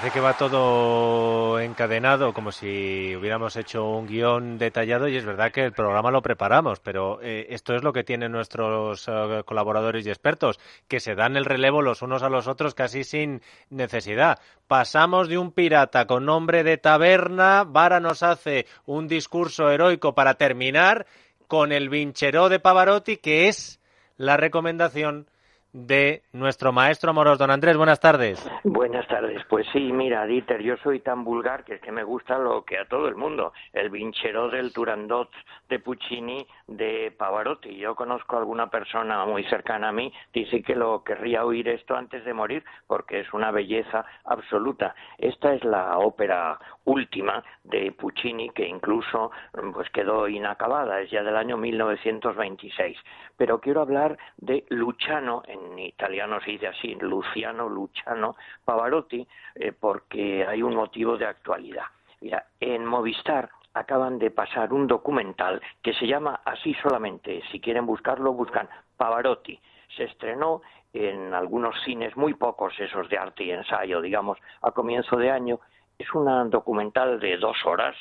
Parece 0.00 0.14
que 0.14 0.24
va 0.24 0.32
todo 0.32 1.60
encadenado, 1.60 2.32
como 2.32 2.52
si 2.52 3.14
hubiéramos 3.14 3.54
hecho 3.56 3.84
un 3.84 4.06
guion 4.06 4.56
detallado 4.56 5.08
y 5.08 5.16
es 5.18 5.26
verdad 5.26 5.52
que 5.52 5.62
el 5.62 5.72
programa 5.74 6.10
lo 6.10 6.22
preparamos, 6.22 6.80
pero 6.80 7.20
eh, 7.20 7.48
esto 7.50 7.74
es 7.74 7.82
lo 7.82 7.92
que 7.92 8.02
tienen 8.02 8.32
nuestros 8.32 9.06
eh, 9.08 9.42
colaboradores 9.44 10.06
y 10.06 10.08
expertos, 10.08 10.58
que 10.88 11.00
se 11.00 11.14
dan 11.14 11.36
el 11.36 11.44
relevo 11.44 11.82
los 11.82 12.00
unos 12.00 12.22
a 12.22 12.30
los 12.30 12.46
otros 12.46 12.74
casi 12.74 13.04
sin 13.04 13.42
necesidad. 13.68 14.38
Pasamos 14.66 15.28
de 15.28 15.36
un 15.36 15.52
pirata 15.52 16.06
con 16.06 16.24
nombre 16.24 16.64
de 16.64 16.78
taberna, 16.78 17.64
Vara 17.64 18.00
nos 18.00 18.22
hace 18.22 18.64
un 18.86 19.06
discurso 19.06 19.70
heroico 19.70 20.14
para 20.14 20.32
terminar 20.32 21.04
con 21.46 21.72
el 21.72 21.90
vincheró 21.90 22.48
de 22.48 22.58
Pavarotti, 22.58 23.18
que 23.18 23.48
es 23.48 23.80
la 24.16 24.38
recomendación 24.38 25.29
de 25.72 26.22
nuestro 26.32 26.72
maestro 26.72 27.12
Moros. 27.12 27.38
Don 27.38 27.50
Andrés, 27.50 27.76
buenas 27.76 28.00
tardes. 28.00 28.48
Buenas 28.64 29.06
tardes. 29.08 29.42
Pues 29.48 29.66
sí, 29.72 29.92
mira, 29.92 30.26
Dieter, 30.26 30.62
yo 30.62 30.76
soy 30.78 31.00
tan 31.00 31.24
vulgar 31.24 31.64
que 31.64 31.74
es 31.74 31.80
que 31.80 31.92
me 31.92 32.02
gusta 32.02 32.38
lo 32.38 32.64
que 32.64 32.78
a 32.78 32.86
todo 32.86 33.08
el 33.08 33.14
mundo. 33.14 33.52
El 33.72 33.90
vincheró 33.90 34.48
del 34.48 34.72
Turandot 34.72 35.30
de 35.68 35.78
Puccini 35.78 36.46
de 36.66 37.14
Pavarotti. 37.16 37.76
Yo 37.76 37.94
conozco 37.94 38.36
a 38.36 38.40
alguna 38.40 38.68
persona 38.68 39.24
muy 39.24 39.44
cercana 39.44 39.88
a 39.88 39.92
mí, 39.92 40.12
dice 40.32 40.62
que 40.62 40.74
lo 40.74 41.04
querría 41.04 41.44
oír 41.44 41.68
esto 41.68 41.96
antes 41.96 42.24
de 42.24 42.34
morir 42.34 42.64
porque 42.86 43.20
es 43.20 43.32
una 43.32 43.50
belleza 43.50 44.04
absoluta. 44.24 44.94
Esta 45.18 45.54
es 45.54 45.64
la 45.64 45.98
ópera 45.98 46.58
última 46.90 47.42
de 47.62 47.92
Puccini 47.92 48.50
que 48.50 48.66
incluso 48.66 49.30
pues 49.72 49.88
quedó 49.90 50.28
inacabada, 50.28 51.00
es 51.00 51.10
ya 51.10 51.22
del 51.22 51.36
año 51.36 51.56
1926. 51.56 52.98
Pero 53.36 53.60
quiero 53.60 53.80
hablar 53.80 54.18
de 54.36 54.64
Luciano, 54.70 55.42
en 55.46 55.78
italiano 55.78 56.40
se 56.40 56.52
dice 56.52 56.68
así, 56.68 56.94
Luciano 56.96 57.68
Luciano 57.68 58.36
Pavarotti, 58.64 59.26
eh, 59.54 59.72
porque 59.72 60.44
hay 60.46 60.62
un 60.62 60.74
motivo 60.74 61.16
de 61.16 61.26
actualidad. 61.26 61.84
Mira, 62.20 62.44
en 62.58 62.84
Movistar 62.84 63.48
acaban 63.72 64.18
de 64.18 64.30
pasar 64.30 64.72
un 64.72 64.86
documental 64.86 65.62
que 65.82 65.94
se 65.94 66.06
llama 66.06 66.40
así 66.44 66.74
solamente, 66.82 67.42
si 67.50 67.60
quieren 67.60 67.86
buscarlo, 67.86 68.32
buscan 68.32 68.68
Pavarotti. 68.96 69.58
Se 69.96 70.04
estrenó 70.04 70.62
en 70.92 71.34
algunos 71.34 71.80
cines, 71.84 72.16
muy 72.16 72.34
pocos 72.34 72.78
esos 72.80 73.08
de 73.08 73.18
arte 73.18 73.44
y 73.44 73.52
ensayo, 73.52 74.00
digamos, 74.00 74.38
a 74.62 74.72
comienzo 74.72 75.16
de 75.16 75.30
año, 75.30 75.60
es 76.02 76.14
un 76.14 76.50
documental 76.50 77.20
de 77.20 77.36
dos 77.36 77.56
horas, 77.66 77.94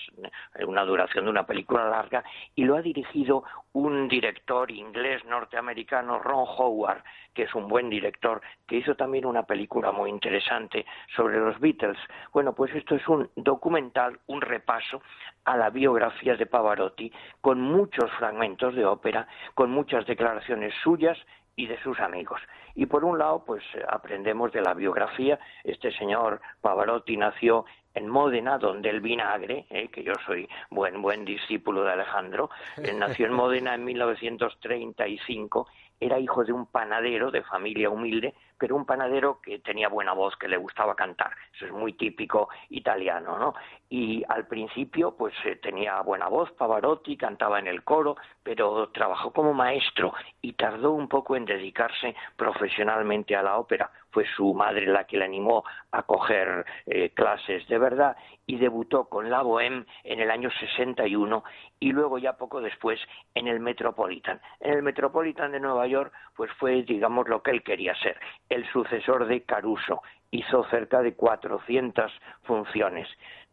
una 0.65 0.83
duración 0.85 1.25
de 1.25 1.31
una 1.31 1.45
película 1.45 1.89
larga, 1.89 2.23
y 2.55 2.63
lo 2.63 2.75
ha 2.75 2.81
dirigido 2.81 3.43
un 3.73 4.07
director 4.07 4.71
inglés 4.71 5.23
norteamericano, 5.25 6.19
Ron 6.19 6.45
Howard, 6.47 7.03
que 7.33 7.43
es 7.43 7.53
un 7.53 7.67
buen 7.67 7.89
director, 7.89 8.41
que 8.67 8.77
hizo 8.77 8.95
también 8.95 9.25
una 9.25 9.43
película 9.43 9.91
muy 9.91 10.09
interesante 10.09 10.85
sobre 11.15 11.39
los 11.39 11.59
Beatles. 11.59 11.97
Bueno, 12.31 12.53
pues 12.53 12.73
esto 12.73 12.95
es 12.95 13.07
un 13.07 13.29
documental, 13.35 14.19
un 14.27 14.41
repaso 14.41 15.01
a 15.45 15.57
la 15.57 15.69
biografía 15.69 16.35
de 16.35 16.45
Pavarotti, 16.45 17.11
con 17.41 17.59
muchos 17.59 18.09
fragmentos 18.11 18.75
de 18.75 18.85
ópera, 18.85 19.27
con 19.55 19.71
muchas 19.71 20.05
declaraciones 20.05 20.73
suyas 20.83 21.17
y 21.55 21.67
de 21.67 21.77
sus 21.83 21.99
amigos. 21.99 22.41
Y 22.75 22.85
por 22.85 23.03
un 23.03 23.17
lado, 23.17 23.43
pues 23.45 23.63
aprendemos 23.89 24.53
de 24.53 24.61
la 24.61 24.73
biografía. 24.73 25.37
Este 25.63 25.91
señor 25.91 26.39
Pavarotti 26.61 27.17
nació 27.17 27.65
en 27.99 28.09
Módena, 28.09 28.57
donde 28.57 28.89
el 28.89 29.01
vinagre, 29.01 29.67
eh, 29.69 29.89
que 29.89 30.03
yo 30.03 30.13
soy 30.25 30.49
buen 30.71 31.01
buen 31.01 31.23
discípulo 31.25 31.83
de 31.83 31.91
Alejandro, 31.91 32.49
nació 32.97 33.27
en 33.27 33.33
Módena 33.33 33.75
en 33.75 33.85
1935 33.85 35.67
era 35.99 36.17
hijo 36.17 36.43
de 36.45 36.53
un 36.53 36.65
panadero 36.67 37.29
de 37.29 37.43
familia 37.43 37.89
humilde, 37.89 38.33
pero 38.57 38.75
un 38.75 38.85
panadero 38.85 39.41
que 39.41 39.59
tenía 39.59 39.89
buena 39.89 40.13
voz, 40.13 40.35
que 40.37 40.47
le 40.47 40.57
gustaba 40.57 40.95
cantar. 40.95 41.31
Eso 41.53 41.65
es 41.65 41.71
muy 41.71 41.93
típico 41.93 42.49
italiano, 42.69 43.37
¿no? 43.37 43.53
Y 43.89 44.23
al 44.29 44.47
principio, 44.47 45.15
pues 45.15 45.33
eh, 45.45 45.57
tenía 45.57 46.01
buena 46.01 46.27
voz, 46.27 46.51
Pavarotti, 46.51 47.17
cantaba 47.17 47.59
en 47.59 47.67
el 47.67 47.83
coro, 47.83 48.15
pero 48.43 48.89
trabajó 48.89 49.31
como 49.31 49.53
maestro 49.53 50.13
y 50.41 50.53
tardó 50.53 50.91
un 50.91 51.09
poco 51.09 51.35
en 51.35 51.45
dedicarse 51.45 52.15
profesionalmente 52.37 53.35
a 53.35 53.43
la 53.43 53.57
ópera. 53.57 53.91
Fue 54.11 54.25
su 54.35 54.53
madre 54.53 54.87
la 54.87 55.05
que 55.05 55.17
le 55.17 55.25
animó 55.25 55.63
a 55.91 56.03
coger 56.03 56.65
eh, 56.85 57.11
clases 57.11 57.67
de 57.67 57.77
verdad 57.77 58.17
y 58.45 58.57
debutó 58.57 59.05
con 59.05 59.29
la 59.29 59.43
Bohème 59.43 59.85
en 60.03 60.19
el 60.19 60.31
año 60.31 60.49
61 60.51 61.43
y 61.79 61.91
luego 61.91 62.17
ya 62.17 62.37
poco 62.37 62.61
después 62.61 62.99
en 63.35 63.47
el 63.47 63.59
Metropolitan. 63.59 64.41
En 64.59 64.73
el 64.73 64.83
Metropolitan 64.83 65.51
de 65.51 65.59
Nueva 65.59 65.87
York 65.87 66.11
pues 66.35 66.51
fue 66.53 66.83
digamos 66.83 67.27
lo 67.27 67.43
que 67.43 67.51
él 67.51 67.63
quería 67.63 67.95
ser, 67.95 68.19
el 68.49 68.65
sucesor 68.71 69.27
de 69.27 69.43
Caruso. 69.43 70.01
Hizo 70.31 70.63
cerca 70.65 71.01
de 71.01 71.15
400 71.15 72.11
funciones. 72.43 73.07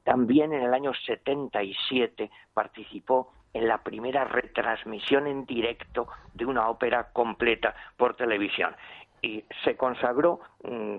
También 0.04 0.52
en 0.52 0.62
el 0.62 0.72
año 0.72 0.92
77 0.94 2.30
participó 2.54 3.32
en 3.56 3.66
la 3.66 3.82
primera 3.82 4.25
retransmisión 4.25 5.26
en 5.26 5.46
directo 5.46 6.08
de 6.34 6.44
una 6.44 6.68
ópera 6.68 7.10
completa 7.12 7.75
por 7.96 8.14
televisión 8.14 8.76
y 9.23 9.44
se 9.64 9.76
consagró 9.76 10.40
mm, 10.62 10.96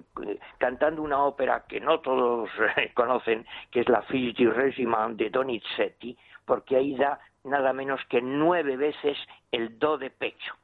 cantando 0.57 1.01
una 1.01 1.23
ópera 1.23 1.63
que 1.67 1.79
no 1.79 1.99
todos 1.99 2.49
conocen, 2.93 3.45
que 3.71 3.81
es 3.81 3.89
la 3.89 4.01
Régiment 4.01 5.17
de 5.17 5.29
Donizetti, 5.29 6.17
porque 6.45 6.77
ahí 6.77 6.95
da 6.95 7.19
nada 7.43 7.73
menos 7.73 8.01
que 8.09 8.21
nueve 8.21 8.77
veces 8.77 9.17
el 9.51 9.79
do 9.79 9.97
de 9.97 10.09
pecho. 10.09 10.55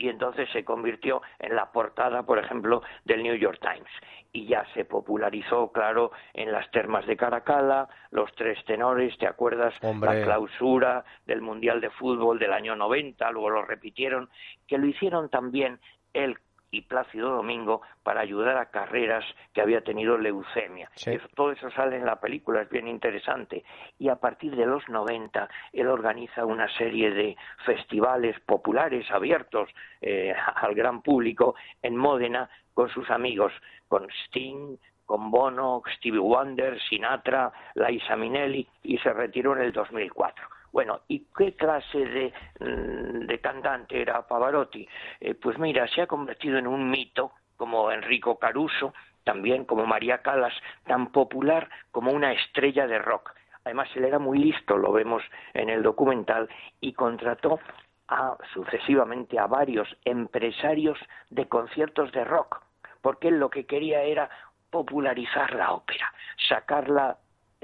Y 0.00 0.08
entonces 0.08 0.48
se 0.52 0.64
convirtió 0.64 1.22
en 1.40 1.56
la 1.56 1.72
portada, 1.72 2.22
por 2.22 2.38
ejemplo, 2.38 2.82
del 3.04 3.24
New 3.24 3.34
York 3.34 3.58
Times. 3.60 3.90
Y 4.32 4.46
ya 4.46 4.64
se 4.72 4.84
popularizó, 4.84 5.72
claro, 5.72 6.12
en 6.34 6.52
las 6.52 6.70
termas 6.70 7.04
de 7.06 7.16
Caracalla, 7.16 7.88
los 8.12 8.32
tres 8.36 8.64
tenores, 8.64 9.18
¿te 9.18 9.26
acuerdas? 9.26 9.74
La 9.82 10.22
clausura 10.22 11.04
del 11.26 11.40
Mundial 11.40 11.80
de 11.80 11.90
Fútbol 11.90 12.38
del 12.38 12.52
año 12.52 12.76
90, 12.76 13.28
luego 13.32 13.50
lo 13.50 13.64
repitieron, 13.64 14.28
que 14.68 14.78
lo 14.78 14.86
hicieron 14.86 15.30
también 15.30 15.80
el 16.12 16.38
y 16.70 16.82
Plácido 16.82 17.30
Domingo 17.30 17.82
para 18.02 18.20
ayudar 18.20 18.56
a 18.58 18.70
Carreras 18.70 19.24
que 19.52 19.60
había 19.60 19.82
tenido 19.82 20.18
leucemia. 20.18 20.90
todo 21.34 21.52
eso 21.52 21.70
sale 21.70 21.96
en 21.96 22.04
la 22.04 22.20
película, 22.20 22.62
es 22.62 22.68
bien 22.68 22.88
interesante. 22.88 23.64
Y 23.98 24.08
a 24.08 24.16
partir 24.16 24.54
de 24.56 24.66
los 24.66 24.88
90 24.88 25.48
él 25.72 25.86
organiza 25.86 26.44
una 26.44 26.68
serie 26.76 27.10
de 27.10 27.36
festivales 27.64 28.38
populares 28.40 29.10
abiertos 29.10 29.70
eh, 30.00 30.34
al 30.56 30.74
gran 30.74 31.02
público 31.02 31.54
en 31.82 31.96
Módena 31.96 32.48
con 32.74 32.88
sus 32.90 33.10
amigos, 33.10 33.52
con 33.88 34.06
Sting, 34.26 34.76
con 35.04 35.30
Bono, 35.30 35.82
Stevie 35.96 36.20
Wonder, 36.20 36.78
Sinatra, 36.82 37.50
Laisa 37.74 38.14
Minnelli 38.14 38.68
y 38.82 38.98
se 38.98 39.12
retiró 39.12 39.56
en 39.56 39.62
el 39.62 39.72
2004. 39.72 40.57
Bueno, 40.72 41.00
¿y 41.08 41.26
qué 41.36 41.54
clase 41.54 41.98
de, 41.98 42.32
mm, 42.60 43.26
de 43.26 43.40
cantante 43.40 44.00
era 44.00 44.26
Pavarotti? 44.26 44.86
Eh, 45.20 45.34
pues 45.34 45.58
mira, 45.58 45.86
se 45.88 46.02
ha 46.02 46.06
convertido 46.06 46.58
en 46.58 46.66
un 46.66 46.90
mito, 46.90 47.32
como 47.56 47.90
Enrico 47.90 48.38
Caruso, 48.38 48.94
también 49.24 49.64
como 49.64 49.84
María 49.86 50.22
Calas, 50.22 50.54
tan 50.86 51.12
popular 51.12 51.68
como 51.90 52.12
una 52.12 52.32
estrella 52.32 52.86
de 52.86 52.98
rock. 52.98 53.34
Además, 53.64 53.88
él 53.94 54.04
era 54.04 54.18
muy 54.18 54.38
listo, 54.38 54.78
lo 54.78 54.92
vemos 54.92 55.22
en 55.52 55.68
el 55.68 55.82
documental, 55.82 56.48
y 56.80 56.92
contrató 56.92 57.60
a, 58.08 58.36
sucesivamente 58.54 59.38
a 59.38 59.46
varios 59.46 59.88
empresarios 60.04 60.98
de 61.28 61.46
conciertos 61.48 62.10
de 62.12 62.24
rock, 62.24 62.62
porque 63.02 63.28
él 63.28 63.38
lo 63.38 63.50
que 63.50 63.66
quería 63.66 64.02
era 64.02 64.30
popularizar 64.70 65.54
la 65.54 65.72
ópera, 65.72 66.12
sacarla 66.48 67.18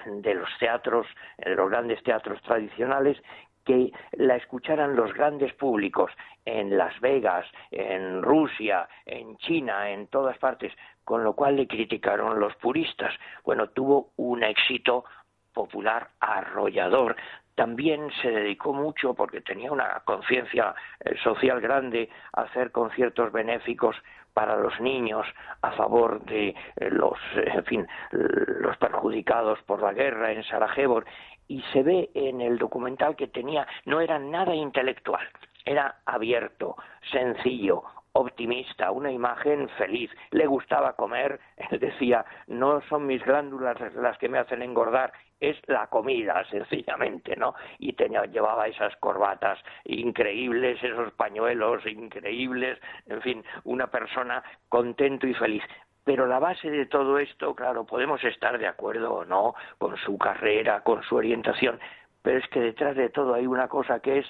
de 0.07 0.35
los 0.35 0.49
teatros, 0.59 1.07
de 1.39 1.55
los 1.55 1.71
grandes 1.71 2.03
teatros 2.03 2.41
tradicionales, 2.43 3.21
que 3.65 3.93
la 4.13 4.37
escucharan 4.37 4.95
los 4.95 5.13
grandes 5.15 5.53
públicos 5.55 6.11
en 6.45 6.77
Las 6.77 6.99
Vegas, 7.01 7.47
en 7.71 8.23
Rusia, 8.23 8.89
en 9.07 9.37
China, 9.39 9.91
en 9.91 10.07
todas 10.09 10.37
partes, 10.39 10.73
con 11.05 11.25
lo 11.25 11.35
cual 11.35 11.57
le 11.57 11.67
criticaron 11.67 12.39
los 12.39 12.55
puristas. 12.57 13.15
Bueno, 13.45 13.69
tuvo 13.71 14.11
un 14.17 14.43
éxito 14.43 15.05
popular 15.53 16.11
arrollador. 16.21 17.17
También 17.55 18.11
se 18.21 18.31
dedicó 18.31 18.73
mucho, 18.73 19.15
porque 19.15 19.41
tenía 19.41 19.71
una 19.71 20.03
conciencia 20.05 20.75
eh, 21.01 21.15
social 21.23 21.61
grande, 21.61 22.11
a 22.33 22.43
hacer 22.43 22.73
conciertos 22.73 23.33
benéficos 23.33 23.97
para 24.35 24.57
los 24.57 24.79
niños 24.81 25.27
a 25.63 25.71
favor 25.73 26.23
de 26.25 26.49
eh, 26.49 26.55
los, 26.91 27.19
eh, 27.37 27.53
en 27.55 27.65
fin, 27.65 27.87
los 28.11 28.77
perjudicados 28.77 29.61
por 29.63 29.81
la 29.81 29.93
guerra 29.93 30.33
en 30.33 30.43
Sarajevo. 30.45 31.03
Y 31.47 31.63
se 31.73 31.83
ve 31.83 32.11
en 32.15 32.41
el 32.41 32.59
documental 32.59 33.17
que 33.17 33.29
tenía 33.29 33.67
no 33.85 34.01
era 34.01 34.19
nada 34.19 34.55
intelectual, 34.55 35.27
era 35.65 35.97
abierto, 36.07 36.77
sencillo, 37.13 37.85
optimista, 38.15 38.91
una 38.91 39.11
imagen 39.11 39.69
feliz. 39.71 40.11
Le 40.31 40.47
gustaba 40.47 40.95
comer, 40.95 41.41
él 41.71 41.79
decía, 41.79 42.25
no 42.47 42.81
son 42.89 43.07
mis 43.07 43.23
glándulas 43.25 43.77
las 43.95 44.19
que 44.19 44.29
me 44.29 44.39
hacen 44.39 44.63
engordar, 44.63 45.13
es 45.41 45.57
la 45.67 45.89
comida, 45.89 46.45
sencillamente, 46.51 47.37
¿no? 47.37 47.55
Y 47.79 47.93
tenía, 47.93 48.25
llevaba 48.25 48.67
esas 48.69 48.97
corbatas 48.97 49.59
increíbles, 49.85 50.83
esos 50.83 51.13
pañuelos 51.13 51.85
increíbles, 51.87 52.79
en 53.07 53.21
fin, 53.21 53.45
una 53.65 53.89
persona 53.89 54.43
contento 54.69 55.27
y 55.27 55.35
feliz. 55.35 55.63
Pero 56.05 56.27
la 56.27 56.39
base 56.39 56.71
de 56.71 56.87
todo 56.87 57.19
esto, 57.19 57.55
claro, 57.55 57.85
podemos 57.85 58.23
estar 58.25 58.59
de 58.59 58.67
acuerdo 58.67 59.13
o 59.13 59.25
no 59.25 59.55
con 59.79 59.97
su 59.97 60.19
carrera, 60.19 60.83
con 60.83 61.03
su 61.03 61.17
orientación, 61.17 61.81
pero 62.23 62.39
es 62.39 62.49
que 62.49 62.61
detrás 62.61 62.95
de 62.95 63.09
todo 63.09 63.35
hay 63.35 63.47
una 63.47 63.69
cosa 63.69 64.01
que 64.01 64.19
es 64.19 64.27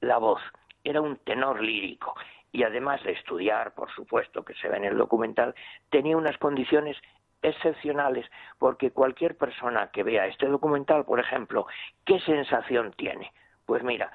la 0.00 0.16
voz. 0.16 0.40
Era 0.82 1.02
un 1.02 1.16
tenor 1.18 1.60
lírico 1.62 2.14
y 2.52 2.62
además 2.62 3.02
de 3.04 3.12
estudiar, 3.12 3.74
por 3.74 3.90
supuesto, 3.92 4.44
que 4.44 4.54
se 4.54 4.68
ve 4.68 4.76
en 4.76 4.84
el 4.84 4.98
documental, 4.98 5.54
tenía 5.90 6.16
unas 6.16 6.38
condiciones 6.38 6.96
excepcionales, 7.42 8.26
porque 8.58 8.90
cualquier 8.90 9.36
persona 9.36 9.90
que 9.90 10.02
vea 10.02 10.26
este 10.26 10.46
documental, 10.46 11.04
por 11.04 11.20
ejemplo, 11.20 11.66
¿qué 12.04 12.20
sensación 12.20 12.92
tiene? 12.96 13.32
Pues 13.66 13.82
mira, 13.82 14.12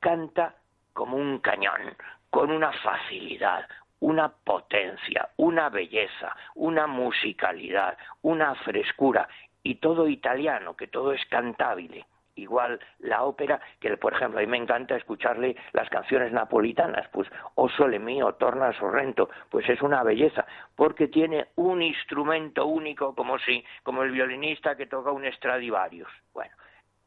canta 0.00 0.56
como 0.92 1.16
un 1.16 1.38
cañón, 1.38 1.96
con 2.30 2.50
una 2.50 2.72
facilidad, 2.72 3.66
una 4.00 4.28
potencia, 4.28 5.30
una 5.36 5.70
belleza, 5.70 6.36
una 6.54 6.86
musicalidad, 6.86 7.96
una 8.22 8.54
frescura, 8.56 9.28
y 9.62 9.76
todo 9.76 10.08
italiano, 10.08 10.76
que 10.76 10.86
todo 10.86 11.12
es 11.12 11.24
cantable. 11.26 12.06
Igual 12.38 12.78
la 13.00 13.22
ópera, 13.24 13.60
que 13.80 13.96
por 13.96 14.14
ejemplo 14.14 14.38
a 14.38 14.42
mí 14.42 14.46
me 14.46 14.56
encanta 14.56 14.96
escucharle 14.96 15.56
las 15.72 15.88
canciones 15.90 16.32
napolitanas, 16.32 17.08
pues 17.12 17.28
O 17.54 17.68
Sole 17.68 17.98
Mío, 17.98 18.34
Torna 18.34 18.72
Sorrento, 18.72 19.28
pues 19.50 19.68
es 19.68 19.82
una 19.82 20.02
belleza, 20.02 20.46
porque 20.76 21.08
tiene 21.08 21.48
un 21.56 21.82
instrumento 21.82 22.66
único 22.66 23.14
como 23.14 23.38
si, 23.38 23.64
como 23.82 24.02
el 24.02 24.12
violinista 24.12 24.76
que 24.76 24.86
toca 24.86 25.10
un 25.10 25.30
Stradivarius. 25.32 26.08
Bueno, 26.32 26.54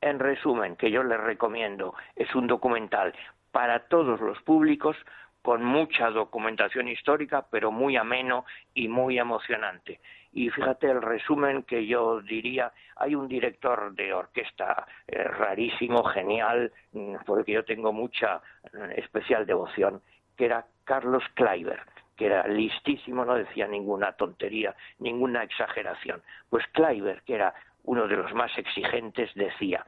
en 0.02 0.20
resumen, 0.20 0.76
que 0.76 0.92
yo 0.92 1.04
les 1.04 1.20
recomiendo, 1.20 1.96
es 2.16 2.34
un 2.36 2.48
documental 2.48 3.14
para 3.52 3.88
todos 3.88 4.20
los 4.20 4.42
públicos, 4.42 4.96
con 5.42 5.64
mucha 5.64 6.10
documentación 6.12 6.88
histórica, 6.88 7.46
pero 7.50 7.72
muy 7.72 7.98
ameno 7.98 8.46
y 8.74 8.88
muy 8.88 9.18
emocionante. 9.18 10.00
Y 10.34 10.50
fíjate 10.50 10.90
el 10.90 11.02
resumen 11.02 11.64
que 11.64 11.86
yo 11.86 12.22
diría, 12.22 12.72
hay 12.96 13.16
un 13.16 13.28
director 13.28 13.94
de 13.94 14.14
orquesta 14.14 14.88
eh, 15.08 15.24
rarísimo, 15.24 16.04
genial, 16.04 16.72
mm, 16.94 17.16
porque 17.26 17.52
yo 17.52 17.66
tengo 17.66 17.92
mucha 17.92 18.42
mm, 18.74 18.92
especial 18.96 19.46
devoción, 19.46 20.02
que 20.38 20.46
era 20.46 20.66
Carlos 20.86 21.24
Kleiber, 21.34 21.82
que 22.16 22.28
era 22.28 22.48
listísimo, 22.48 23.26
no 23.26 23.36
decía 23.36 23.68
ninguna 23.68 24.14
tontería, 24.14 24.76
ninguna 25.00 25.44
exageración. 25.44 26.22
Pues 26.50 26.66
Kleiber, 26.68 27.24
que 27.24 27.36
era 27.36 27.54
uno 27.84 28.08
de 28.08 28.16
los 28.16 28.34
más 28.34 28.58
exigentes, 28.58 29.34
decía, 29.36 29.86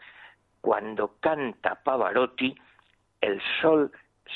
cuando 0.60 1.16
canta 1.20 1.76
Pavarotti, 1.84 2.56
el 3.22 3.42
sol 3.62 3.92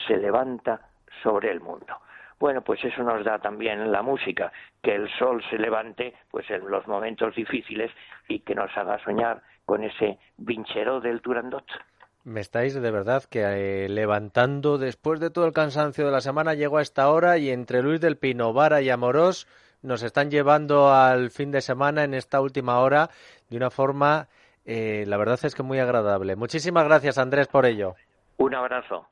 se 0.08 0.18
levanta 0.18 0.82
sobre 1.24 1.52
el 1.52 1.60
mundo. 1.60 2.00
Bueno, 2.40 2.62
pues 2.62 2.84
eso 2.84 3.02
nos 3.04 3.26
da 3.26 3.40
también 3.40 3.92
la 3.92 4.02
música, 4.02 4.52
que 4.82 4.96
el 4.96 5.10
sol 5.18 5.44
se 5.50 5.58
levante 5.58 6.14
pues 6.30 6.50
en 6.50 6.70
los 6.70 6.88
momentos 6.88 7.36
difíciles 7.36 7.92
y 8.28 8.40
que 8.40 8.54
nos 8.54 8.76
haga 8.78 9.00
soñar 9.04 9.42
con 9.66 9.84
ese 9.84 10.20
vinchero 10.38 11.02
del 11.02 11.22
Turandot. 11.22 11.66
Me 12.24 12.42
estáis 12.42 12.74
de 12.74 12.92
verdad 12.92 13.24
que 13.24 13.86
eh, 13.86 13.90
levantando 13.90 14.78
después 14.78 15.20
de 15.20 15.30
todo 15.30 15.46
el 15.46 15.54
cansancio 15.54 16.06
de 16.06 16.12
la 16.12 16.22
semana 16.22 16.54
llego 16.54 16.78
a 16.78 16.82
esta 16.82 17.10
hora 17.10 17.38
y 17.38 17.50
entre 17.50 17.82
Luis 17.82 18.02
del 18.02 18.18
Pino, 18.18 18.54
Vara 18.54 18.82
y 18.82 18.90
Amorós 18.90 19.48
nos 19.82 20.04
están 20.04 20.30
llevando 20.30 20.94
al 20.94 21.32
fin 21.32 21.52
de 21.52 21.62
semana 21.62 22.04
en 22.04 22.14
esta 22.14 22.42
última 22.42 22.80
hora 22.80 23.10
de 23.50 23.58
una 23.58 23.70
forma, 23.70 24.28
eh, 24.66 25.06
la 25.08 25.18
verdad 25.18 25.40
es 25.44 25.56
que 25.56 25.64
muy 25.64 25.80
agradable. 25.80 26.36
Muchísimas 26.36 26.84
gracias 26.84 27.18
Andrés 27.18 27.48
por 27.48 27.66
ello. 27.66 27.96
Un 28.38 28.56
abrazo. 28.56 29.08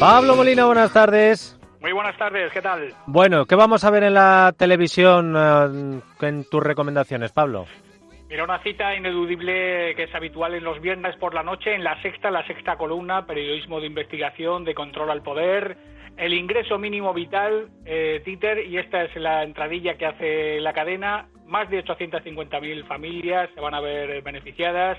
Pablo 0.00 0.34
Molina, 0.34 0.64
buenas 0.64 0.94
tardes. 0.94 1.60
Muy 1.82 1.92
buenas 1.92 2.16
tardes, 2.16 2.50
¿qué 2.54 2.62
tal? 2.62 2.94
Bueno, 3.06 3.44
¿qué 3.44 3.54
vamos 3.54 3.84
a 3.84 3.90
ver 3.90 4.04
en 4.04 4.14
la 4.14 4.54
televisión 4.56 5.34
eh, 5.36 6.00
en 6.22 6.44
tus 6.48 6.62
recomendaciones, 6.62 7.32
Pablo? 7.32 7.66
Mira, 8.30 8.44
una 8.44 8.62
cita 8.62 8.94
ineludible 8.94 9.94
que 9.94 10.04
es 10.04 10.14
habitual 10.14 10.54
en 10.54 10.64
los 10.64 10.80
viernes 10.80 11.14
por 11.16 11.34
la 11.34 11.42
noche, 11.42 11.74
en 11.74 11.84
la 11.84 12.00
sexta, 12.00 12.30
la 12.30 12.46
sexta 12.46 12.76
columna, 12.76 13.26
periodismo 13.26 13.78
de 13.78 13.88
investigación, 13.88 14.64
de 14.64 14.74
control 14.74 15.10
al 15.10 15.22
poder, 15.22 15.76
el 16.16 16.32
ingreso 16.32 16.78
mínimo 16.78 17.12
vital, 17.12 17.68
eh, 17.84 18.22
y 18.24 18.78
esta 18.78 19.04
es 19.04 19.14
la 19.16 19.42
entradilla 19.42 19.98
que 19.98 20.06
hace 20.06 20.60
la 20.60 20.72
cadena, 20.72 21.28
más 21.44 21.68
de 21.68 21.84
850.000 21.84 22.86
familias 22.86 23.50
se 23.54 23.60
van 23.60 23.74
a 23.74 23.80
ver 23.80 24.22
beneficiadas. 24.22 24.96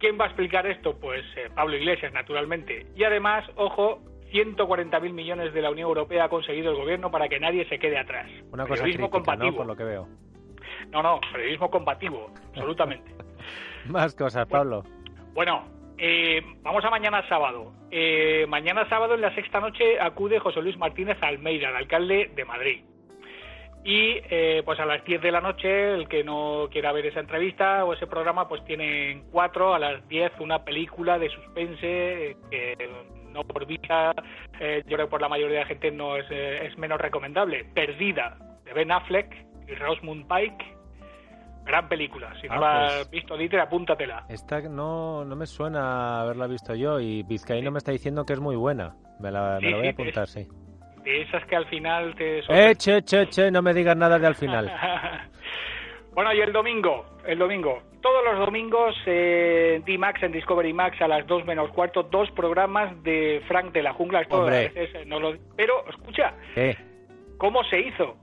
¿Quién 0.00 0.18
va 0.18 0.24
a 0.24 0.28
explicar 0.28 0.66
esto? 0.66 0.98
Pues 0.98 1.22
eh, 1.36 1.50
Pablo 1.54 1.76
Iglesias, 1.76 2.12
naturalmente. 2.14 2.86
Y 2.96 3.04
además, 3.04 3.44
ojo, 3.54 4.00
140.000 4.32 5.12
millones 5.12 5.52
de 5.52 5.60
la 5.60 5.70
Unión 5.70 5.88
Europea 5.88 6.24
ha 6.24 6.28
conseguido 6.30 6.70
el 6.70 6.78
gobierno 6.78 7.10
para 7.10 7.28
que 7.28 7.38
nadie 7.38 7.68
se 7.68 7.78
quede 7.78 7.98
atrás. 7.98 8.26
Una 8.50 8.66
cosa 8.66 8.82
periodismo 8.82 9.10
compativo. 9.10 9.56
Por 9.58 9.66
lo 9.66 9.76
que 9.76 9.84
veo. 9.84 10.08
No, 10.90 11.02
no, 11.02 11.20
periodismo 11.32 11.70
compativo, 11.70 12.32
absolutamente. 12.48 13.14
Más 13.86 14.14
cosas, 14.14 14.46
Pablo. 14.46 14.84
Bueno, 15.34 15.64
eh, 15.98 16.40
vamos 16.62 16.82
a 16.82 16.90
mañana 16.90 17.28
sábado. 17.28 17.72
Eh, 17.90 18.46
mañana 18.48 18.88
sábado 18.88 19.14
en 19.14 19.20
la 19.20 19.34
sexta 19.34 19.60
noche 19.60 20.00
acude 20.00 20.38
José 20.38 20.62
Luis 20.62 20.78
Martínez 20.78 21.18
Almeida, 21.20 21.68
el 21.68 21.76
alcalde 21.76 22.30
de 22.34 22.44
Madrid. 22.46 22.84
Y 23.82 24.20
eh, 24.28 24.62
pues 24.64 24.78
a 24.78 24.84
las 24.84 25.02
10 25.04 25.22
de 25.22 25.32
la 25.32 25.40
noche, 25.40 25.94
el 25.94 26.06
que 26.06 26.22
no 26.22 26.68
quiera 26.70 26.92
ver 26.92 27.06
esa 27.06 27.20
entrevista 27.20 27.84
o 27.84 27.94
ese 27.94 28.06
programa, 28.06 28.46
pues 28.46 28.62
tiene 28.64 29.22
cuatro, 29.32 29.74
a 29.74 29.78
las 29.78 30.06
10 30.08 30.32
una 30.40 30.64
película 30.64 31.18
de 31.18 31.30
suspense 31.30 32.36
que 32.50 32.76
no 33.32 33.44
por 33.44 33.64
vista, 33.64 34.12
eh, 34.58 34.82
yo 34.86 34.96
creo 34.96 35.06
que 35.06 35.10
por 35.10 35.20
la 35.20 35.28
mayoría 35.28 35.58
de 35.58 35.62
la 35.62 35.68
gente 35.68 35.90
no 35.90 36.16
es, 36.16 36.26
eh, 36.30 36.66
es 36.66 36.76
menos 36.76 37.00
recomendable. 37.00 37.64
Perdida, 37.74 38.36
de 38.64 38.72
Ben 38.74 38.92
Affleck 38.92 39.34
y 39.66 39.74
Rosamund 39.74 40.26
Pike. 40.26 40.76
Gran 41.64 41.88
película. 41.88 42.34
Si 42.40 42.48
no 42.48 42.54
ah, 42.54 42.60
la 42.60 42.86
has 42.86 42.94
pues 42.94 43.10
visto, 43.10 43.36
Dieter, 43.36 43.60
apúntatela. 43.60 44.26
Esta 44.28 44.60
no, 44.62 45.24
no 45.24 45.36
me 45.36 45.46
suena 45.46 46.22
haberla 46.22 46.46
visto 46.48 46.74
yo 46.74 47.00
y 47.00 47.22
Vizcaíno 47.22 47.70
me 47.70 47.78
está 47.78 47.92
diciendo 47.92 48.24
que 48.24 48.32
es 48.32 48.40
muy 48.40 48.56
buena. 48.56 48.96
Me 49.20 49.30
la, 49.30 49.58
me 49.60 49.70
la 49.70 49.76
voy 49.76 49.86
a 49.86 49.90
apuntar, 49.90 50.26
sí 50.26 50.48
esas 51.30 51.46
que 51.46 51.56
al 51.56 51.66
final 51.66 52.14
te... 52.14 52.40
Eh, 52.48 52.74
che, 52.76 53.02
che, 53.02 53.28
che, 53.28 53.50
no 53.50 53.62
me 53.62 53.72
digas 53.72 53.96
nada 53.96 54.18
de 54.18 54.26
al 54.26 54.34
final. 54.34 54.70
bueno, 56.12 56.32
y 56.34 56.40
el 56.40 56.52
domingo, 56.52 57.06
el 57.26 57.38
domingo. 57.38 57.82
Todos 58.00 58.24
los 58.24 58.38
domingos 58.38 58.96
en 59.06 59.84
D-Max, 59.84 60.22
en 60.22 60.32
Discovery 60.32 60.72
Max, 60.72 61.00
a 61.00 61.08
las 61.08 61.26
2 61.26 61.44
menos 61.44 61.70
cuarto, 61.70 62.02
dos 62.02 62.30
programas 62.32 63.02
de 63.02 63.42
Frank 63.46 63.72
de 63.72 63.82
la 63.82 63.92
Jungla. 63.92 64.26
Veces 64.46 65.06
no 65.06 65.20
lo... 65.20 65.36
Pero, 65.56 65.84
escucha, 65.88 66.34
¿cómo 67.36 67.62
se 67.64 67.80
hizo 67.80 68.16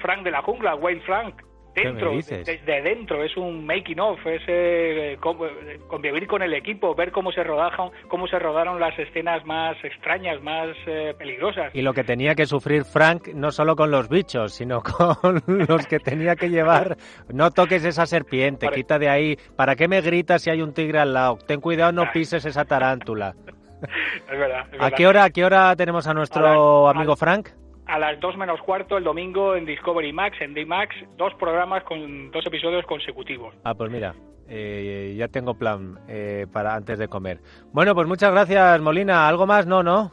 Frank 0.00 0.22
de 0.22 0.30
la 0.30 0.42
Jungla, 0.42 0.76
Wayne 0.76 1.02
Frank? 1.02 1.42
Dentro, 1.82 2.12
desde 2.12 2.82
dentro, 2.82 3.22
es 3.22 3.36
un 3.36 3.64
making 3.66 4.00
of, 4.00 4.18
es 4.26 4.42
eh, 4.46 5.18
convivir 5.20 6.26
con 6.26 6.42
el 6.42 6.54
equipo, 6.54 6.94
ver 6.94 7.12
cómo 7.12 7.30
se 7.32 7.44
rodaron, 7.44 7.90
cómo 8.08 8.26
se 8.26 8.38
rodaron 8.38 8.80
las 8.80 8.98
escenas 8.98 9.44
más 9.44 9.76
extrañas, 9.84 10.42
más 10.42 10.68
eh, 10.86 11.14
peligrosas. 11.18 11.74
Y 11.74 11.82
lo 11.82 11.92
que 11.92 12.04
tenía 12.04 12.34
que 12.34 12.46
sufrir 12.46 12.84
Frank 12.84 13.28
no 13.34 13.50
solo 13.50 13.76
con 13.76 13.90
los 13.90 14.08
bichos, 14.08 14.54
sino 14.54 14.82
con 14.82 15.42
los 15.46 15.86
que 15.86 15.98
tenía 15.98 16.34
que 16.34 16.48
llevar. 16.48 16.96
No 17.32 17.50
toques 17.50 17.84
esa 17.84 18.06
serpiente, 18.06 18.68
quita 18.68 18.98
de 18.98 19.08
ahí. 19.08 19.36
¿Para 19.56 19.76
qué 19.76 19.88
me 19.88 20.00
gritas 20.00 20.42
si 20.42 20.50
hay 20.50 20.62
un 20.62 20.72
tigre 20.72 20.98
al 20.98 21.12
lado? 21.12 21.38
Ten 21.46 21.60
cuidado, 21.60 21.92
no 21.92 22.10
pises 22.12 22.44
esa 22.44 22.64
tarántula. 22.64 23.34
es 24.30 24.38
verdad, 24.38 24.66
¿A 24.78 24.90
qué 24.90 25.06
hora, 25.06 25.24
a 25.24 25.30
qué 25.30 25.44
hora 25.44 25.76
tenemos 25.76 26.06
a 26.06 26.14
nuestro 26.14 26.88
amigo 26.88 27.16
Frank? 27.16 27.50
A 27.86 27.98
las 27.98 28.18
2 28.20 28.36
menos 28.36 28.60
cuarto 28.60 28.96
el 28.96 29.04
domingo 29.04 29.54
en 29.54 29.64
Discovery 29.64 30.12
Max, 30.12 30.36
en 30.40 30.54
D-Max, 30.54 30.94
dos 31.16 31.34
programas 31.34 31.84
con 31.84 32.30
dos 32.30 32.44
episodios 32.46 32.84
consecutivos. 32.84 33.54
Ah, 33.64 33.74
pues 33.74 33.90
mira, 33.90 34.14
eh, 34.48 35.14
ya 35.16 35.28
tengo 35.28 35.54
plan 35.54 35.98
eh, 36.08 36.46
para 36.52 36.74
antes 36.74 36.98
de 36.98 37.08
comer. 37.08 37.38
Bueno, 37.72 37.94
pues 37.94 38.06
muchas 38.06 38.32
gracias, 38.32 38.80
Molina. 38.80 39.28
¿Algo 39.28 39.46
más? 39.46 39.66
No, 39.66 39.82
¿no? 39.82 40.12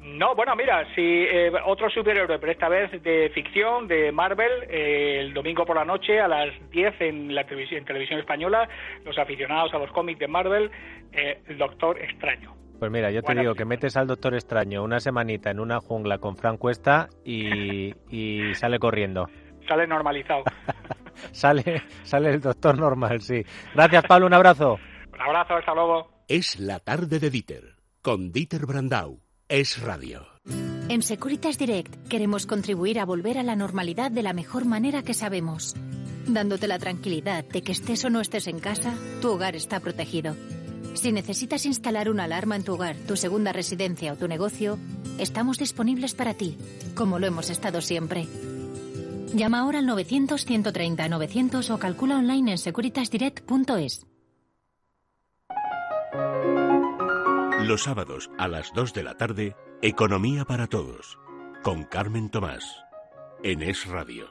No, 0.00 0.34
bueno, 0.34 0.56
mira, 0.56 0.86
si 0.94 1.02
eh, 1.02 1.52
otro 1.66 1.90
superhéroe, 1.90 2.38
pero 2.38 2.50
esta 2.50 2.68
vez 2.68 2.90
de 3.02 3.30
ficción, 3.34 3.86
de 3.86 4.10
Marvel, 4.10 4.64
el 4.70 5.34
domingo 5.34 5.66
por 5.66 5.76
la 5.76 5.84
noche 5.84 6.18
a 6.18 6.26
las 6.26 6.48
10 6.70 7.00
en 7.00 7.34
la 7.34 7.44
televisión, 7.44 7.80
en 7.80 7.84
televisión 7.84 8.18
española, 8.18 8.68
los 9.04 9.18
aficionados 9.18 9.74
a 9.74 9.78
los 9.78 9.90
cómics 9.92 10.18
de 10.18 10.28
Marvel, 10.28 10.70
el 11.12 11.58
Doctor 11.58 12.00
Extraño. 12.00 12.57
Pues 12.78 12.92
mira, 12.92 13.10
yo 13.10 13.22
te 13.22 13.34
digo 13.34 13.54
que 13.54 13.64
metes 13.64 13.96
al 13.96 14.06
Doctor 14.06 14.34
Extraño 14.34 14.84
una 14.84 15.00
semanita 15.00 15.50
en 15.50 15.58
una 15.58 15.80
jungla 15.80 16.18
con 16.18 16.36
Frank 16.36 16.58
Cuesta 16.58 17.08
y, 17.24 17.92
sale 18.54 18.78
corriendo. 18.78 19.26
Sale 19.66 19.86
normalizado. 19.86 20.44
sale, 21.32 21.82
sale 22.04 22.30
el 22.30 22.40
Doctor 22.40 22.78
normal, 22.78 23.20
sí. 23.20 23.42
Gracias, 23.74 24.04
Pablo, 24.06 24.26
un 24.26 24.34
abrazo. 24.34 24.78
Un 25.12 25.20
abrazo, 25.20 25.54
hasta 25.54 25.74
luego. 25.74 26.08
Es 26.28 26.60
la 26.60 26.78
tarde 26.78 27.18
de 27.18 27.30
Dieter, 27.30 27.76
con 28.00 28.30
Dieter 28.30 28.64
Brandau. 28.64 29.20
Es 29.48 29.82
radio. 29.82 30.26
En 30.88 31.02
Securitas 31.02 31.58
Direct 31.58 32.08
queremos 32.08 32.46
contribuir 32.46 33.00
a 33.00 33.04
volver 33.04 33.38
a 33.38 33.42
la 33.42 33.56
normalidad 33.56 34.10
de 34.10 34.22
la 34.22 34.32
mejor 34.32 34.66
manera 34.66 35.02
que 35.02 35.14
sabemos, 35.14 35.74
dándote 36.26 36.68
la 36.68 36.78
tranquilidad 36.78 37.44
de 37.44 37.62
que 37.62 37.72
estés 37.72 38.04
o 38.04 38.10
no 38.10 38.20
estés 38.20 38.46
en 38.46 38.60
casa, 38.60 38.94
tu 39.20 39.32
hogar 39.32 39.56
está 39.56 39.80
protegido. 39.80 40.36
Si 40.98 41.12
necesitas 41.12 41.64
instalar 41.64 42.10
una 42.10 42.24
alarma 42.24 42.56
en 42.56 42.64
tu 42.64 42.74
hogar, 42.74 42.96
tu 43.06 43.16
segunda 43.16 43.52
residencia 43.52 44.12
o 44.12 44.16
tu 44.16 44.26
negocio, 44.26 44.80
estamos 45.18 45.56
disponibles 45.56 46.12
para 46.12 46.34
ti, 46.34 46.58
como 46.96 47.20
lo 47.20 47.26
hemos 47.28 47.50
estado 47.50 47.80
siempre. 47.80 48.26
Llama 49.32 49.60
ahora 49.60 49.78
al 49.78 49.86
900-130-900 49.86 51.70
o 51.70 51.78
calcula 51.78 52.16
online 52.16 52.50
en 52.50 52.58
securitasdirect.es. 52.58 54.06
Los 57.62 57.84
sábados 57.84 58.28
a 58.36 58.48
las 58.48 58.72
2 58.74 58.92
de 58.92 59.02
la 59.04 59.14
tarde, 59.16 59.54
Economía 59.80 60.46
para 60.46 60.66
Todos, 60.66 61.16
con 61.62 61.84
Carmen 61.84 62.28
Tomás, 62.28 62.64
en 63.44 63.62
Es 63.62 63.86
Radio. 63.86 64.26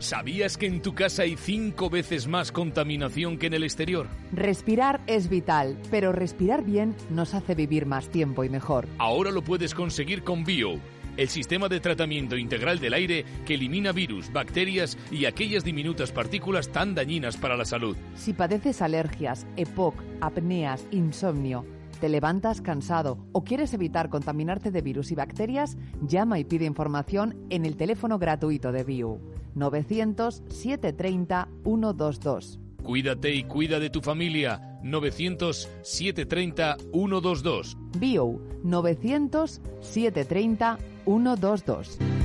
¿Sabías 0.00 0.56
que 0.56 0.66
en 0.66 0.80
tu 0.80 0.94
casa 0.94 1.22
hay 1.22 1.36
cinco 1.36 1.90
veces 1.90 2.28
más 2.28 2.52
contaminación 2.52 3.36
que 3.36 3.46
en 3.46 3.54
el 3.54 3.64
exterior? 3.64 4.06
Respirar 4.32 5.00
es 5.06 5.28
vital, 5.28 5.76
pero 5.90 6.12
respirar 6.12 6.64
bien 6.64 6.94
nos 7.10 7.34
hace 7.34 7.54
vivir 7.54 7.84
más 7.84 8.08
tiempo 8.08 8.44
y 8.44 8.48
mejor. 8.48 8.86
Ahora 8.98 9.32
lo 9.32 9.42
puedes 9.42 9.74
conseguir 9.74 10.22
con 10.22 10.44
Bio, 10.44 10.78
el 11.16 11.28
sistema 11.28 11.68
de 11.68 11.80
tratamiento 11.80 12.36
integral 12.36 12.78
del 12.78 12.94
aire 12.94 13.24
que 13.44 13.54
elimina 13.54 13.90
virus, 13.90 14.32
bacterias 14.32 14.96
y 15.10 15.24
aquellas 15.24 15.64
diminutas 15.64 16.12
partículas 16.12 16.68
tan 16.68 16.94
dañinas 16.94 17.36
para 17.36 17.56
la 17.56 17.64
salud. 17.64 17.96
Si 18.14 18.32
padeces 18.32 18.80
alergias, 18.82 19.46
EPOC, 19.56 20.00
apneas, 20.20 20.86
insomnio, 20.92 21.64
te 21.98 22.08
levantas 22.08 22.60
cansado 22.60 23.18
o 23.32 23.44
quieres 23.44 23.74
evitar 23.74 24.08
contaminarte 24.08 24.70
de 24.70 24.80
virus 24.80 25.10
y 25.12 25.14
bacterias, 25.14 25.76
llama 26.06 26.38
y 26.38 26.44
pide 26.44 26.64
información 26.64 27.36
en 27.50 27.64
el 27.64 27.76
teléfono 27.76 28.18
gratuito 28.18 28.72
de 28.72 28.84
Bio 28.84 29.20
900 29.54 30.42
730 30.48 31.48
122. 31.64 32.60
Cuídate 32.82 33.34
y 33.34 33.44
cuida 33.44 33.78
de 33.78 33.90
tu 33.90 34.00
familia. 34.00 34.78
900 34.82 35.68
730 35.82 36.76
122. 36.92 37.76
Bio 37.98 38.40
900 38.62 39.60
730 39.80 40.78
122. 41.04 42.17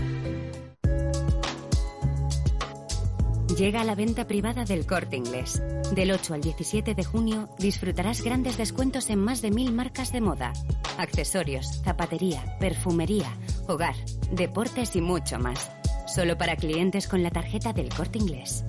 Llega 3.58 3.82
a 3.82 3.84
la 3.84 3.94
venta 3.94 4.26
privada 4.26 4.66
del 4.66 4.88
Corte 4.88 5.16
Inglés. 5.16 5.62
Del 5.94 6.12
8 6.12 6.34
al 6.34 6.42
17 6.42 6.96
de 6.96 7.04
junio 7.04 7.50
disfrutarás 7.60 8.24
grandes 8.24 8.58
descuentos 8.58 9.12
en 9.12 9.20
más 9.20 9.44
de 9.44 9.52
mil 9.52 9.72
marcas 9.72 10.12
de 10.12 10.22
moda, 10.22 10.54
accesorios, 10.98 11.82
zapatería, 11.84 12.58
perfumería, 12.60 13.32
hogar, 13.68 13.96
deportes 14.32 14.96
y 14.96 15.02
mucho 15.02 15.38
más. 15.38 15.70
Solo 16.08 16.36
para 16.36 16.56
clientes 16.56 17.08
con 17.08 17.22
la 17.22 17.30
tarjeta 17.30 17.74
del 17.74 17.90
Corte 17.90 18.18
Inglés. 18.18 18.66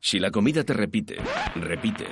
Si 0.00 0.20
la 0.20 0.30
comida 0.30 0.62
te 0.62 0.72
repite, 0.72 1.16
repite, 1.56 2.04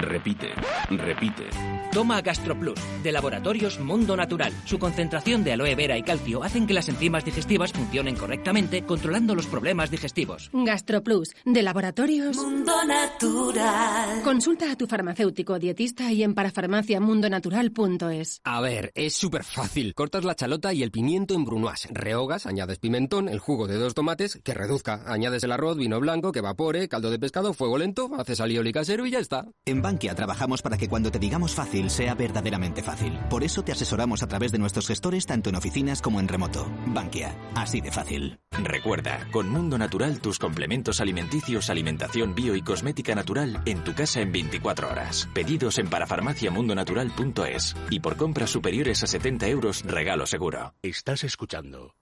repite, 0.00 0.48
repite. 0.90 1.44
Toma 1.92 2.20
GastroPlus, 2.22 2.80
de 3.04 3.12
Laboratorios 3.12 3.78
Mundo 3.78 4.16
Natural. 4.16 4.52
Su 4.64 4.80
concentración 4.80 5.44
de 5.44 5.52
aloe 5.52 5.76
vera 5.76 5.96
y 5.96 6.02
calcio 6.02 6.42
hacen 6.42 6.66
que 6.66 6.74
las 6.74 6.88
enzimas 6.88 7.24
digestivas 7.24 7.72
funcionen 7.72 8.16
correctamente, 8.16 8.84
controlando 8.84 9.36
los 9.36 9.46
problemas 9.46 9.92
digestivos. 9.92 10.50
GastroPlus, 10.52 11.36
de 11.44 11.62
Laboratorios 11.62 12.36
Mundo 12.36 12.72
Natural. 12.84 14.22
Consulta 14.24 14.72
a 14.72 14.76
tu 14.76 14.88
farmacéutico 14.88 15.60
dietista 15.60 16.10
y 16.10 16.24
en 16.24 16.34
parafarmaciamundonatural.es. 16.34 18.40
A 18.42 18.60
ver, 18.60 18.90
es 18.96 19.14
súper 19.14 19.44
fácil. 19.44 19.94
Cortas 19.94 20.24
la 20.24 20.34
chalota 20.34 20.72
y 20.72 20.82
el 20.82 20.90
pimiento 20.90 21.34
en 21.34 21.44
brunoise. 21.44 21.88
Rehogas, 21.92 22.46
añades 22.46 22.78
pimentón, 22.78 23.28
el 23.28 23.38
jugo 23.38 23.68
de 23.68 23.76
dos 23.76 23.94
tomates, 23.94 24.40
que 24.42 24.54
reduzca. 24.54 25.02
Añades 25.06 25.44
el 25.44 25.52
arroz, 25.52 25.76
vino 25.76 26.00
blanco, 26.00 26.32
que 26.32 26.40
evapore, 26.40 26.88
caldo 26.88 27.10
de 27.10 27.20
pescado, 27.20 27.33
fuego 27.54 27.78
lento, 27.78 28.10
haces 28.16 28.40
alioli 28.40 28.72
casero 28.72 29.06
y 29.06 29.10
ya 29.10 29.18
está. 29.18 29.46
En 29.64 29.82
Bankia 29.82 30.14
trabajamos 30.14 30.62
para 30.62 30.76
que 30.76 30.88
cuando 30.88 31.10
te 31.10 31.18
digamos 31.18 31.54
fácil 31.54 31.90
sea 31.90 32.14
verdaderamente 32.14 32.82
fácil. 32.82 33.18
Por 33.28 33.42
eso 33.42 33.62
te 33.62 33.72
asesoramos 33.72 34.22
a 34.22 34.28
través 34.28 34.52
de 34.52 34.58
nuestros 34.58 34.86
gestores 34.86 35.26
tanto 35.26 35.50
en 35.50 35.56
oficinas 35.56 36.00
como 36.00 36.20
en 36.20 36.28
remoto. 36.28 36.70
Bankia, 36.86 37.36
así 37.54 37.80
de 37.80 37.90
fácil. 37.90 38.38
Recuerda, 38.52 39.28
con 39.32 39.48
Mundo 39.50 39.76
Natural 39.78 40.20
tus 40.20 40.38
complementos 40.38 41.00
alimenticios, 41.00 41.70
alimentación 41.70 42.34
bio 42.34 42.54
y 42.54 42.62
cosmética 42.62 43.14
natural 43.14 43.62
en 43.66 43.82
tu 43.82 43.94
casa 43.94 44.20
en 44.20 44.30
24 44.30 44.88
horas. 44.88 45.28
Pedidos 45.34 45.78
en 45.78 45.88
parafarmaciamundonatural.es 45.88 47.74
y 47.90 48.00
por 48.00 48.16
compras 48.16 48.50
superiores 48.50 49.02
a 49.02 49.06
70 49.06 49.48
euros 49.48 49.82
regalo 49.82 50.26
seguro. 50.26 50.74
Estás 50.82 51.24
escuchando 51.24 51.94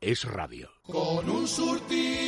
Es 0.00 0.24
Radio. 0.24 0.70
Con 0.82 1.30
un 1.30 1.48
surtido 1.48 2.23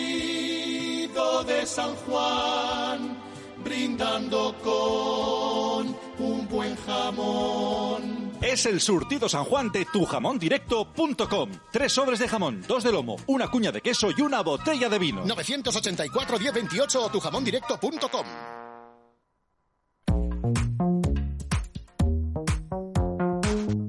de 1.44 1.66
San 1.66 1.94
Juan, 1.96 3.16
brindando 3.64 4.54
con 4.62 5.96
un 6.18 6.48
buen 6.48 6.76
jamón. 6.76 8.32
Es 8.40 8.66
el 8.66 8.80
surtido 8.80 9.28
San 9.28 9.44
Juan 9.44 9.70
de 9.72 9.84
tujamondirecto.com. 9.86 11.50
Tres 11.72 11.92
sobres 11.92 12.18
de 12.18 12.28
jamón, 12.28 12.62
dos 12.66 12.84
de 12.84 12.92
lomo, 12.92 13.16
una 13.26 13.48
cuña 13.48 13.72
de 13.72 13.80
queso 13.80 14.08
y 14.16 14.20
una 14.20 14.42
botella 14.42 14.88
de 14.88 14.98
vino. 14.98 15.24
984 15.24 16.38
1028 16.38 17.02
o 17.02 17.08
tujamondirecto.com. 17.08 18.26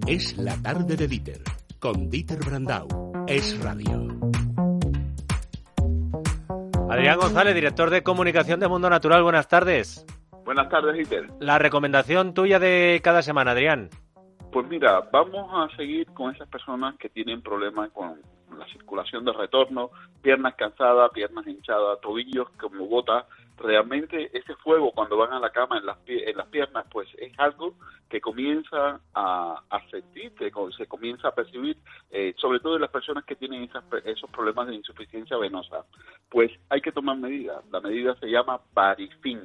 Es 0.08 0.38
la 0.38 0.56
tarde 0.62 0.96
de 0.96 1.08
Dieter, 1.08 1.42
con 1.80 2.10
Dieter 2.10 2.40
Brandau. 2.40 2.88
Es 3.28 3.60
Radio. 3.60 4.17
Adrián 6.98 7.20
González, 7.20 7.54
director 7.54 7.92
de 7.92 8.02
comunicación 8.02 8.60
de 8.60 8.68
Mundo 8.68 8.90
Natural, 8.90 9.22
buenas 9.22 9.48
tardes. 9.48 10.04
Buenas 10.44 10.68
tardes, 10.68 10.96
Dieter. 10.96 11.28
La 11.40 11.60
recomendación 11.60 12.34
tuya 12.34 12.58
de 12.58 13.00
cada 13.04 13.22
semana, 13.22 13.52
Adrián. 13.52 13.92
Pues 14.52 14.68
mira, 14.68 15.02
vamos 15.12 15.48
a 15.54 15.78
seguir 15.78 16.08
con 16.08 16.34
esas 16.34 16.50
personas 16.50 16.96
que 16.98 17.10
tienen 17.10 17.44
problemas 17.44 17.92
con 17.92 18.20
la 18.58 18.66
circulación 18.72 19.24
de 19.26 19.32
retorno, 19.32 19.92
piernas 20.24 20.56
cansadas, 20.56 21.12
piernas 21.12 21.46
hinchadas, 21.46 22.02
tobillos 22.02 22.50
como 22.60 22.88
botas. 22.88 23.26
Realmente 23.58 24.30
ese 24.38 24.56
fuego 24.56 24.92
cuando 24.92 25.18
van 25.18 25.34
a 25.34 25.40
la 25.40 25.50
cama 25.50 25.78
en 25.78 25.86
las, 25.86 25.98
en 26.06 26.38
las 26.38 26.48
piernas, 26.48 26.86
pues 26.92 27.10
es 27.18 27.38
algo 27.40 27.74
que 28.10 28.22
comienza 28.22 29.02
a, 29.14 29.62
sentir, 29.90 30.34
que 30.34 30.52
se 30.78 30.88
comienza 30.88 31.30
a 31.30 31.36
percibir, 31.36 31.78
eh, 32.12 32.34
sobre 32.38 32.60
todo 32.60 32.76
en 32.76 32.82
las 32.82 32.92
personas 32.92 33.26
que 33.26 33.36
tienen 33.36 33.64
esas, 33.64 33.84
esos 34.06 34.30
problemas 34.30 34.68
de 34.68 34.76
insuficiencia 34.76 35.38
venosa. 35.38 35.86
Pues 36.30 36.52
hay 36.70 36.82
que 36.82 36.92
tomar 36.92 37.18
medidas. 37.18 37.64
La 37.72 37.82
medida 37.82 38.16
se 38.20 38.28
llama 38.28 38.62
Barifin 38.74 39.42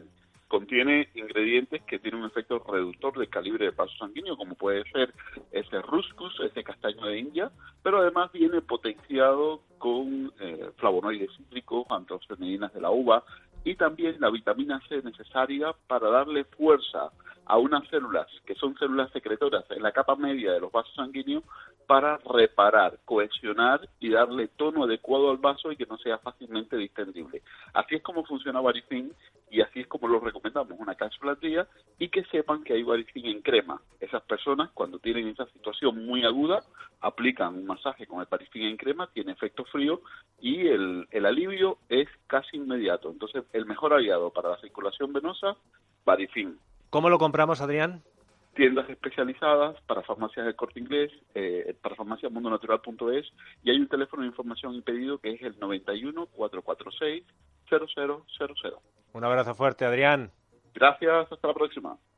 contiene 0.52 1.08
ingredientes 1.14 1.80
que 1.84 1.98
tienen 1.98 2.20
un 2.20 2.26
efecto 2.26 2.58
reductor 2.58 3.16
del 3.16 3.30
calibre 3.30 3.64
de 3.64 3.72
paso 3.72 3.96
sanguíneo, 3.96 4.36
como 4.36 4.54
puede 4.54 4.84
ser 4.92 5.10
ese 5.50 5.80
ruscus, 5.80 6.38
ese 6.40 6.62
castaño 6.62 7.06
de 7.06 7.20
India, 7.20 7.50
pero 7.82 8.00
además 8.02 8.30
viene 8.32 8.60
potenciado 8.60 9.62
con 9.78 10.30
eh, 10.40 10.70
flavonoides 10.76 11.30
cítricos, 11.38 11.86
antocianinas 11.88 12.70
de 12.74 12.82
la 12.82 12.90
uva 12.90 13.24
y 13.64 13.76
también 13.76 14.16
la 14.20 14.30
vitamina 14.30 14.80
C 14.88 15.02
necesaria 15.02 15.72
para 15.86 16.08
darle 16.10 16.44
fuerza 16.44 17.10
a 17.52 17.58
unas 17.58 17.86
células 17.88 18.26
que 18.46 18.54
son 18.54 18.74
células 18.78 19.12
secretoras 19.12 19.70
en 19.72 19.82
la 19.82 19.92
capa 19.92 20.16
media 20.16 20.52
de 20.52 20.60
los 20.60 20.72
vasos 20.72 20.94
sanguíneos 20.94 21.44
para 21.86 22.16
reparar, 22.16 22.98
cohesionar 23.04 23.86
y 24.00 24.08
darle 24.08 24.48
tono 24.48 24.84
adecuado 24.84 25.30
al 25.30 25.36
vaso 25.36 25.70
y 25.70 25.76
que 25.76 25.84
no 25.84 25.98
sea 25.98 26.16
fácilmente 26.16 26.78
distendible. 26.78 27.42
Así 27.74 27.96
es 27.96 28.02
como 28.02 28.24
funciona 28.24 28.62
Varicin 28.62 29.12
y 29.50 29.60
así 29.60 29.80
es 29.80 29.86
como 29.86 30.08
lo 30.08 30.18
recomendamos, 30.18 30.80
una 30.80 30.94
cápsula 30.94 31.32
al 31.32 31.40
día 31.40 31.68
y 31.98 32.08
que 32.08 32.24
sepan 32.24 32.64
que 32.64 32.72
hay 32.72 32.84
Varicin 32.84 33.26
en 33.26 33.42
crema. 33.42 33.82
Esas 34.00 34.22
personas 34.22 34.70
cuando 34.72 34.98
tienen 34.98 35.28
esa 35.28 35.44
situación 35.48 36.06
muy 36.06 36.24
aguda 36.24 36.62
aplican 37.02 37.54
un 37.54 37.66
masaje 37.66 38.06
con 38.06 38.22
el 38.22 38.28
Varicin 38.30 38.62
en 38.62 38.78
crema, 38.78 39.10
tiene 39.12 39.32
efecto 39.32 39.66
frío 39.66 40.00
y 40.40 40.68
el, 40.68 41.06
el 41.10 41.26
alivio 41.26 41.76
es 41.90 42.08
casi 42.28 42.56
inmediato. 42.56 43.10
Entonces 43.10 43.44
el 43.52 43.66
mejor 43.66 43.92
aliado 43.92 44.30
para 44.30 44.48
la 44.48 44.60
circulación 44.62 45.12
venosa, 45.12 45.54
Varicin. 46.06 46.58
¿Cómo 46.92 47.08
lo 47.08 47.18
compramos, 47.18 47.62
Adrián? 47.62 48.02
tiendas 48.54 48.86
especializadas 48.90 49.80
para 49.86 50.02
farmacias 50.02 50.44
del 50.44 50.54
corte 50.54 50.78
inglés, 50.78 51.10
eh, 51.34 51.74
para 51.80 51.94
farmaciamundonatural.es 51.94 53.32
y 53.64 53.70
hay 53.70 53.78
un 53.78 53.88
teléfono 53.88 54.20
de 54.20 54.28
información 54.28 54.74
y 54.74 54.82
pedido 54.82 55.16
que 55.16 55.32
es 55.32 55.40
el 55.40 55.58
91 55.58 56.26
446 56.26 57.24
0000. 57.66 58.74
Un 59.14 59.24
abrazo 59.24 59.54
fuerte, 59.54 59.86
Adrián. 59.86 60.30
Gracias, 60.74 61.32
hasta 61.32 61.48
la 61.48 61.54
próxima. 61.54 61.96